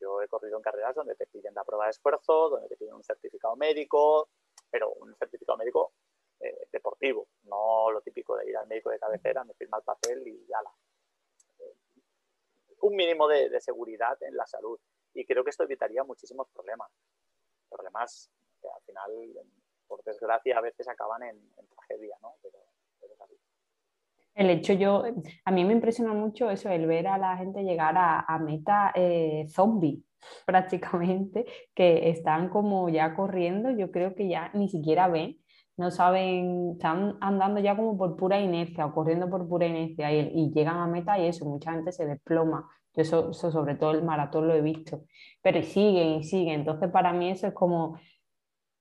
[0.00, 2.94] Yo he corrido en carreras donde te piden la prueba de esfuerzo, donde te piden
[2.94, 4.28] un certificado médico,
[4.70, 5.92] pero un certificado médico
[6.40, 10.26] eh, deportivo, no lo típico de ir al médico de cabecera, me firma el papel
[10.26, 10.70] y ya la
[12.80, 14.78] un mínimo de, seguridad en la salud.
[15.14, 16.90] Y creo que esto evitaría muchísimos problemas.
[17.68, 18.30] Problemas
[18.60, 19.10] que al final,
[19.86, 22.36] por desgracia, a veces acaban en, tragedia, ¿no?
[22.42, 22.58] Pero,
[24.36, 25.02] El hecho yo,
[25.46, 29.46] a mí me impresiona mucho eso, el ver a la gente llegar a, meta eh,
[29.48, 30.02] zombie
[30.46, 35.38] prácticamente, que están como ya corriendo, yo creo que ya ni siquiera ven,
[35.78, 40.50] no saben, están andando ya como por pura inercia o corriendo por pura inercia y,
[40.52, 42.68] llegan a meta y eso, mucha gente se desploma.
[42.94, 45.04] Yo eso, sobre todo el maratón lo he visto,
[45.42, 46.60] pero siguen y siguen.
[46.60, 47.98] Entonces para mí eso es como,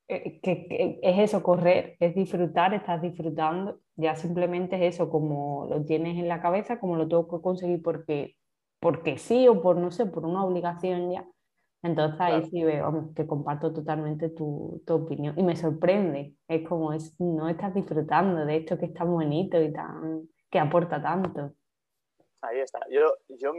[0.08, 5.84] eh, que, es eso, correr, es disfrutar, estás disfrutando, ya simplemente es eso, como lo
[5.86, 8.36] tienes en la cabeza, como lo tengo que conseguir porque,
[8.80, 11.26] porque sí o por, no sé, por una obligación ya
[11.86, 17.14] entonces ahí sí veo que comparto totalmente tu, opinión y me sorprende, es como es,
[17.20, 21.54] no estás disfrutando de esto que es tan bonito y tan, que aporta tanto.
[22.42, 22.80] Ahí está.
[22.90, 23.54] Yo, yo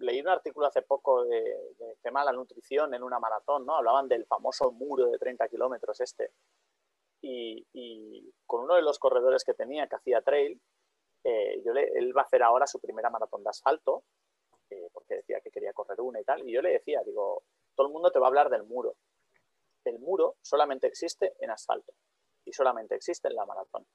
[0.00, 1.40] leí un artículo hace poco de,
[1.78, 3.76] de, tema la nutrición en una maratón, ¿no?
[3.76, 6.32] Hablaban del famoso muro de 30 kilómetros este.
[7.20, 10.60] Y, con uno de los corredores que tenía, que hacía trail,
[11.24, 14.04] eh, yo él va a hacer ahora su primera maratón de asfalto,
[14.70, 17.42] eh, porque decía que quería correr una y tal, y yo le decía, digo,
[17.74, 18.96] todo el mundo te va a hablar del muro.
[19.84, 21.92] El muro solamente existe en asfalto
[22.44, 23.86] y solamente existe en la maratón.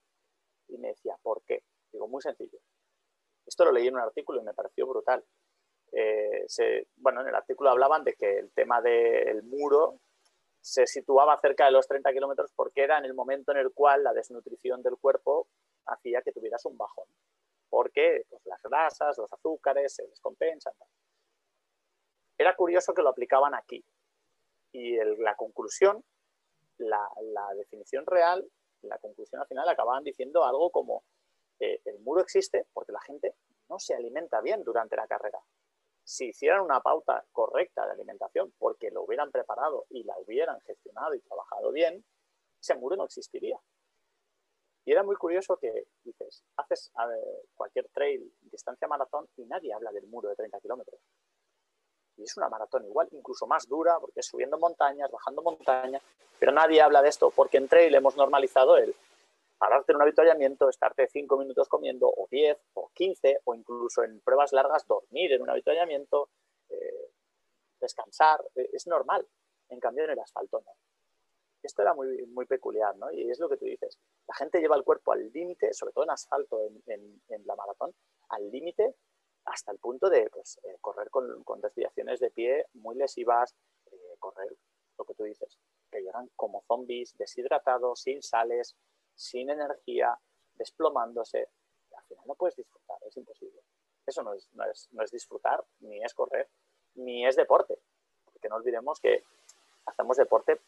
[0.67, 1.63] Y me decía, ¿por qué?
[1.91, 2.59] Digo, muy sencillo.
[3.45, 5.23] Esto lo leí en un artículo y me pareció brutal.
[5.95, 6.47] Eh,
[6.95, 9.99] bueno, en el artículo hablaban de que el tema del muro
[10.59, 14.03] se situaba cerca de los 30 kilómetros porque era en el momento en el cual
[14.03, 15.47] la desnutrición del cuerpo
[15.85, 17.07] hacía que tuvieras un bajón.
[17.69, 20.73] Porque pues, las grasas, los azúcares se descompensan.
[22.37, 23.83] Era curioso que lo aplicaban aquí.
[24.71, 26.03] Y la conclusión,
[26.77, 27.07] la,
[27.55, 28.49] definición real,
[28.81, 31.03] la conclusión al final acababan diciendo algo como
[31.59, 33.35] eh, el muro existe porque la gente
[33.69, 35.39] no se alimenta bien durante la carrera.
[36.03, 41.15] Si hicieran una pauta correcta de alimentación porque lo hubieran preparado y la hubieran gestionado
[41.15, 42.03] y trabajado bien,
[42.59, 43.57] ese muro no existiría.
[44.85, 46.91] Y era muy curioso que dices, haces
[47.55, 50.99] cualquier trail, distancia maratón y nadie habla del muro de 30 kilómetros.
[52.17, 56.01] Y es una maratón igual, incluso más dura, porque es subiendo montañas, bajando montañas,
[56.37, 58.93] pero nadie habla de esto, porque en trail hemos normalizado el
[59.57, 64.19] pararte en un avituallamiento, estarte cinco minutos comiendo, o diez, o quince, o incluso en
[64.21, 66.29] pruebas largas, dormir en un avituallamiento,
[66.69, 67.11] eh,
[67.79, 69.27] descansar, eh, es normal.
[69.69, 70.73] En cambio, en el asfalto no.
[71.61, 73.09] Esto era muy, peculiar, ¿no?
[73.11, 73.97] Y es lo que tú dices.
[74.27, 77.95] La gente lleva el cuerpo al límite, sobre todo en asfalto, en, la maratón,
[78.29, 78.95] al límite
[79.45, 83.55] hasta el punto de pues, eh, correr con, desviaciones de pie muy lesivas,
[84.19, 84.53] correr
[84.97, 85.57] lo que tú dices,
[85.89, 88.75] que llegan como zombies, deshidratados, sin sales,
[89.15, 90.17] sin energía,
[90.55, 91.47] desplomándose.
[91.95, 93.61] al final no puedes disfrutar, es imposible.
[94.05, 96.47] Eso no es, no es, no es disfrutar, ni es correr,
[96.95, 97.77] ni es deporte.
[98.25, 99.23] Porque no olvidemos que
[99.85, 100.59] hacemos deporte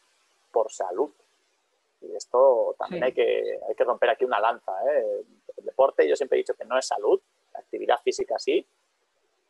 [0.52, 1.12] por salud.
[2.02, 4.72] Y esto también hay, que, hay que romper aquí una lanza.
[4.90, 5.26] ¿eh?
[5.58, 7.20] El deporte, yo siempre he dicho que no es salud,
[7.54, 8.66] la actividad física sí,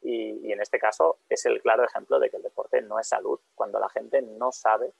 [0.06, 3.40] y, en este caso es el claro ejemplo de que el deporte no es salud
[3.56, 4.94] cuando la gente no sabe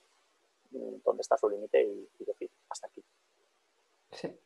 [0.72, 3.05] mm, dónde está su límite y, y decir hasta aquí.
[4.16, 4.40] Sí.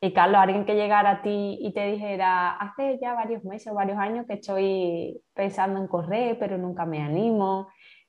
[0.00, 3.74] Y Carlos, alguien que llegara a ti y te dijera, hace ya varios meses o
[3.74, 7.68] varios años que estoy pensando en correr, pero nunca me animo,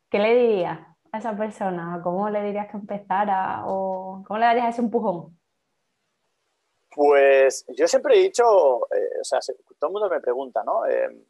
[0.09, 0.79] ¿qué le dirías
[1.11, 1.99] a esa persona?
[2.03, 3.63] ¿Cómo le dirías que empezara?
[3.65, 5.39] ¿O cómo le darías ese empujón?
[6.93, 8.43] Pues yo siempre he dicho,
[8.93, 9.39] eh, o sea,
[9.79, 10.85] todo el mundo me pregunta, ¿no?
[10.85, 11.25] Eh,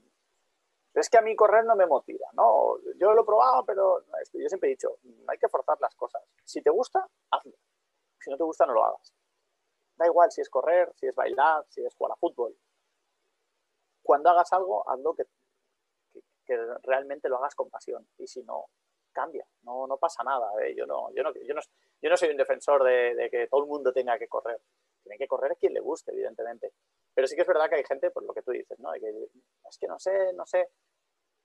[0.93, 2.75] es que a mí correr no me motiva, ¿no?
[2.97, 4.03] Yo lo he probado, pero
[4.33, 6.21] yo siempre he dicho, no hay que forzar las cosas.
[6.43, 7.53] Si te gusta, hazlo.
[8.19, 9.13] Si no te gusta, no lo hagas.
[9.95, 12.55] Da igual si es correr, si es bailar, si es jugar a fútbol.
[14.01, 15.25] Cuando hagas algo, hazlo que,
[16.45, 18.07] que, realmente lo hagas con pasión.
[18.17, 18.67] Y si no,
[19.11, 19.45] cambia.
[19.63, 20.51] No, no pasa nada.
[20.63, 20.73] ¿eh?
[20.75, 21.61] Yo, no, yo, no, yo, no,
[22.01, 24.61] yo, no, soy un defensor de, que todo el mundo tenga que correr.
[25.03, 26.73] Tiene que correr quien le guste, evidentemente.
[27.13, 28.93] Pero sí que es verdad que hay gente, por lo que tú dices, ¿no?
[28.93, 30.69] es que no sé, no sé.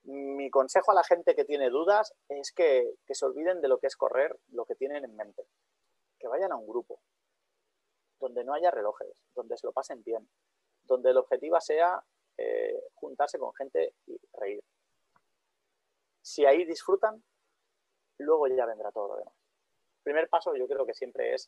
[0.03, 3.79] Mi consejo a la gente que tiene dudas es que, que se olviden de lo
[3.79, 5.45] que es correr, lo que tienen en mente.
[6.25, 6.99] Que vayan a un grupo,
[8.19, 10.27] donde no haya relojes, donde se lo pasen bien,
[10.81, 12.03] donde el objetivo sea
[12.35, 14.63] eh, juntarse con gente y reír.
[16.23, 17.23] Si ahí disfrutan,
[18.17, 19.35] luego ya vendrá todo lo demás.
[19.97, 21.47] El primer paso yo creo que siempre es,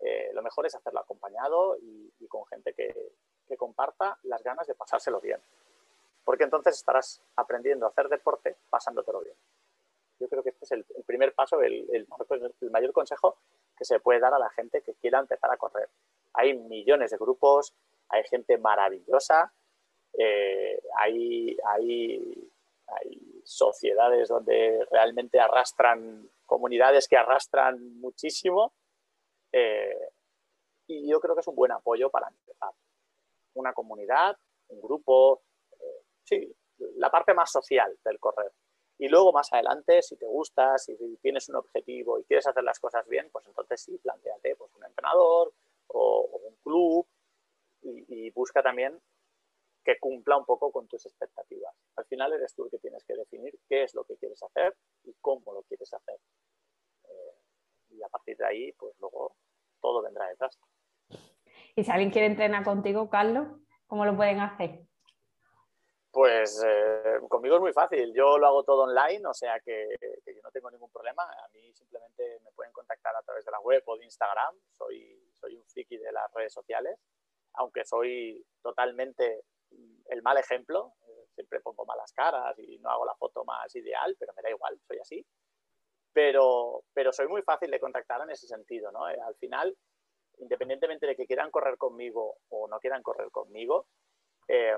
[0.00, 3.12] eh, lo mejor es hacerlo acompañado y, con gente que,
[3.56, 5.40] comparta las ganas de pasárselo bien.
[6.24, 9.36] Porque entonces estarás aprendiendo a hacer deporte pasándotelo bien.
[10.18, 12.08] Yo creo que este es el, primer paso, el
[12.72, 13.38] mayor consejo
[13.78, 15.88] que se puede dar a la gente que quiera empezar a correr.
[16.34, 17.74] Hay millones de grupos,
[18.08, 19.52] hay gente maravillosa,
[20.18, 22.44] eh, hay, hay,
[23.44, 28.74] sociedades donde realmente arrastran, comunidades que arrastran muchísimo.
[29.52, 30.10] Eh,
[30.86, 32.70] y yo creo que es un buen apoyo para empezar.
[33.54, 34.36] Una comunidad,
[34.68, 36.54] un grupo, eh, sí,
[36.96, 38.52] la parte más social del correr.
[38.98, 42.80] Y luego más adelante, si te gusta, si tienes un objetivo y quieres hacer las
[42.80, 45.52] cosas bien, pues entonces sí, planteate pues, un entrenador
[45.86, 47.06] o, un club
[47.82, 49.00] y, busca también
[49.84, 51.74] que cumpla un poco con tus expectativas.
[51.96, 54.76] Al final eres tú el que tienes que definir qué es lo que quieres hacer
[55.04, 56.18] y cómo lo quieres hacer.
[57.04, 57.34] Eh,
[57.90, 59.36] y a partir de ahí, pues luego
[59.80, 60.58] todo vendrá detrás.
[61.74, 63.48] Y si alguien quiere entrenar contigo, Carlos,
[63.86, 64.87] ¿cómo lo pueden hacer?
[66.10, 68.12] Pues eh, conmigo es muy fácil.
[68.14, 69.86] Yo lo hago todo online, o sea que,
[70.26, 71.22] yo no tengo ningún problema.
[71.22, 74.54] A mí simplemente me pueden contactar a través de la web o de Instagram.
[74.72, 76.98] Soy, soy un friki de las redes sociales,
[77.54, 79.42] aunque soy totalmente
[80.06, 80.94] el mal ejemplo.
[81.34, 84.80] Siempre pongo malas caras y no hago la foto más ideal, pero me da igual,
[84.88, 85.26] soy así.
[86.12, 88.90] Pero, pero soy muy fácil de contactar en ese sentido.
[88.90, 89.08] ¿no?
[89.08, 89.76] Eh, al final,
[90.38, 93.86] independientemente de que quieran correr conmigo o no quieran correr conmigo,
[94.48, 94.76] eh,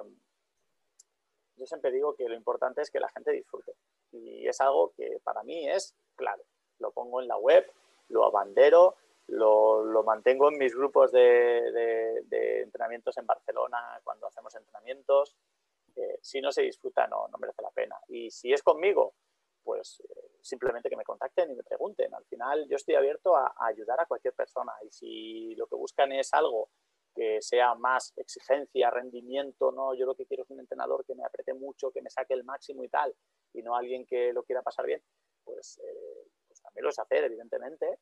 [1.60, 3.74] yo siempre digo que lo importante es que la gente disfrute.
[4.12, 6.42] Y es algo que para mí es claro.
[6.78, 7.70] Lo pongo en la web,
[8.08, 8.96] lo abandero,
[9.28, 12.24] lo, mantengo en mis grupos de,
[12.62, 15.36] entrenamientos en Barcelona cuando hacemos entrenamientos.
[16.22, 17.96] Si no se disfruta, no, no merece la pena.
[18.08, 19.14] Y si es conmigo,
[19.62, 22.14] pues eh, simplemente que me contacten y me pregunten.
[22.14, 26.12] Al final yo estoy abierto a, ayudar a cualquier persona y si lo que buscan
[26.12, 26.70] es algo
[27.14, 29.94] que sea más exigencia, rendimiento, ¿no?
[29.94, 32.44] Yo lo que quiero es un entrenador que me apriete mucho, que me saque el
[32.44, 33.14] máximo y tal,
[33.52, 35.02] y no alguien que lo quiera pasar bien,
[35.44, 37.98] pues, eh, pues también lo es hacer, evidentemente,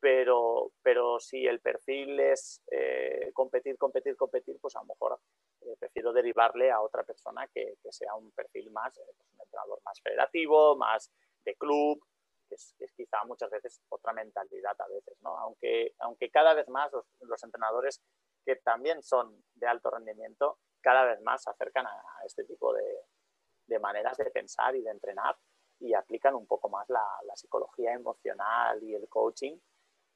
[0.00, 5.20] pero, pero si el perfil es eh, competir, competir, competir, pues a lo mejor
[5.60, 9.80] eh, prefiero derivarle a otra persona que, que sea un perfil más, pues un entrenador
[9.84, 11.10] más federativo, más
[11.44, 12.02] de club,
[12.48, 15.36] que es, quizá muchas veces otra mentalidad a veces, ¿no?
[15.38, 16.90] Aunque, aunque cada vez más
[17.20, 18.00] los entrenadores
[18.44, 23.78] que también son de alto rendimiento, cada vez más se acercan a este tipo de,
[23.78, 25.36] maneras de pensar y de entrenar
[25.78, 29.56] y aplican un poco más la, psicología emocional y el coaching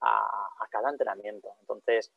[0.01, 1.55] a, cada entrenamiento.
[1.61, 2.13] Entonces,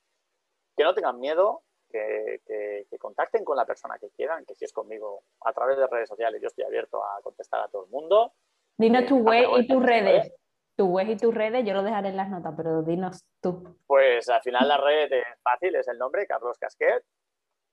[0.76, 5.24] que no tengan miedo, que, contacten con la persona que quieran, que si es conmigo
[5.41, 8.34] a través de redes sociales, yo estoy abierto a contestar a todo el mundo.
[8.76, 10.34] Dinos tu web y tus redes
[10.78, 13.75] tu web y tus redes, yo lo dejaré en las notas, pero dinos tú.
[13.88, 17.03] Pues al final la red es fácil, es el nombre, Carlos Casquet,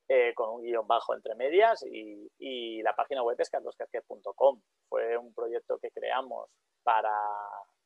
[0.08, 4.60] eh, con un guion bajo entre medias y, la página web es carloscasquet.com.
[4.88, 6.50] Fue un proyecto que creamos
[6.82, 7.14] para...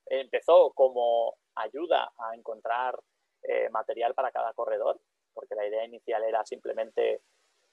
[0.07, 2.99] Empezó como ayuda a encontrar
[3.43, 5.01] eh, material para cada corredor,
[5.33, 7.23] porque la idea inicial era simplemente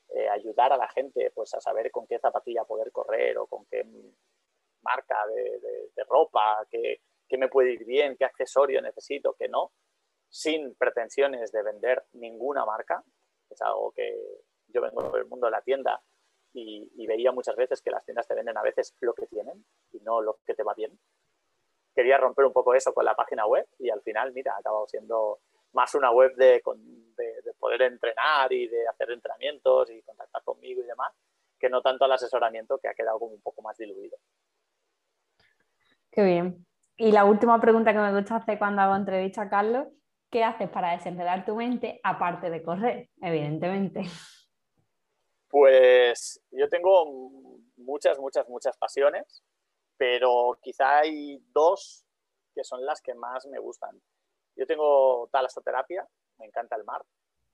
[0.09, 3.65] eh, ayudar a la gente pues, a saber con qué zapatilla poder correr o con
[3.65, 3.83] qué
[4.83, 5.59] marca de,
[5.95, 9.71] de ropa, que qué me puede ir bien, qué accesorio necesito, qué no.
[10.29, 13.03] sin pretensiones de vender ninguna marca.
[13.49, 14.17] Es algo que
[14.67, 16.01] yo vengo del mundo de la tienda
[16.53, 19.65] y, y, veía muchas veces que las tiendas te venden a veces lo que tienen
[19.91, 20.97] y no lo que te va bien.
[21.93, 24.87] Quería romper un poco eso con la página web y al final, mira, ha acabado
[24.87, 25.39] siendo
[25.75, 26.61] más una web de,
[27.17, 31.13] de, poder entrenar y de hacer entrenamientos y contactar conmigo y demás,
[31.59, 34.17] que no tanto al asesoramiento que ha quedado como un poco más diluido.
[36.11, 36.65] Qué bien.
[36.97, 39.87] Y la última pregunta que me gusta hacer cuando hago entrevista a Carlos
[40.35, 44.03] ¿qué haces para desenredar tu mente aparte de correr, evidentemente?
[45.47, 47.05] Pues yo tengo
[47.77, 49.45] muchas, muchas, muchas pasiones,
[49.95, 52.05] pero quizá hay dos
[52.53, 54.01] que son las que más me gustan.
[54.57, 56.05] Yo tengo talasoterapia,
[56.37, 57.01] me encanta el mar,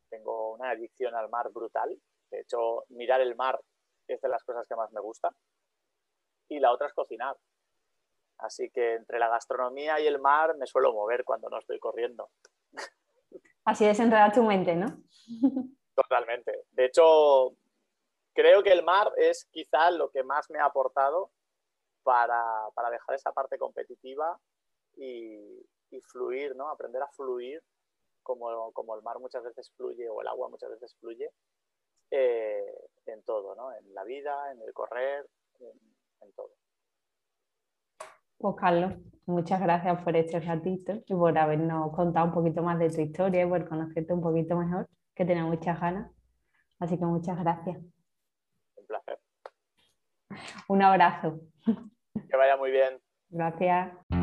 [0.10, 1.96] tengo una adicción al mar brutal,
[2.32, 3.60] de hecho mirar el mar
[4.08, 5.30] es de las cosas que más me gusta.
[6.50, 7.38] Y la otra es cocinar.
[8.42, 12.32] Así que entre la gastronomía y el mar me suelo mover cuando no estoy corriendo.
[13.66, 14.88] Así desenredar tu mente, ¿no?
[15.96, 16.66] Totalmente.
[16.72, 17.56] De hecho,
[18.34, 21.32] creo que el mar es quizá lo que más me ha aportado
[22.02, 24.40] para, dejar esa parte competitiva
[24.96, 25.64] y,
[26.12, 26.70] fluir, ¿no?
[26.70, 27.62] Aprender a fluir
[28.24, 31.32] como, como, el mar muchas veces fluye o el agua muchas veces fluye
[32.10, 33.72] eh, en todo, ¿no?
[33.74, 35.30] En la vida, en el correr,
[35.60, 36.61] en todo.
[38.42, 38.94] Pues Carlos,
[39.28, 43.44] muchas gracias por este ratito y por habernos contado un poquito más de tu historia
[43.44, 46.12] y por conocerte un poquito mejor, que tenía muchas ganas.
[46.80, 47.78] Así que muchas gracias.
[48.76, 49.20] Un placer.
[50.68, 51.40] Un abrazo.
[52.30, 53.00] Que vaya muy bien.
[53.30, 54.21] Gracias.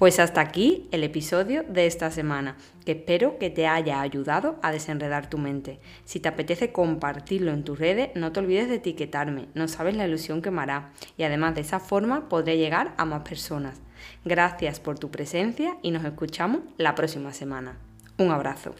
[0.00, 4.72] Pues hasta aquí el episodio de esta semana, que espero que te haya ayudado a
[4.72, 5.78] desenredar tu mente.
[6.06, 10.06] Si te apetece compartirlo en tus redes, no te olvides de etiquetarme, no sabes la
[10.06, 13.82] ilusión que me hará y además de esa forma podré llegar a más personas.
[14.24, 17.76] Gracias por tu presencia y nos escuchamos la próxima semana.
[18.16, 18.74] Un abrazo.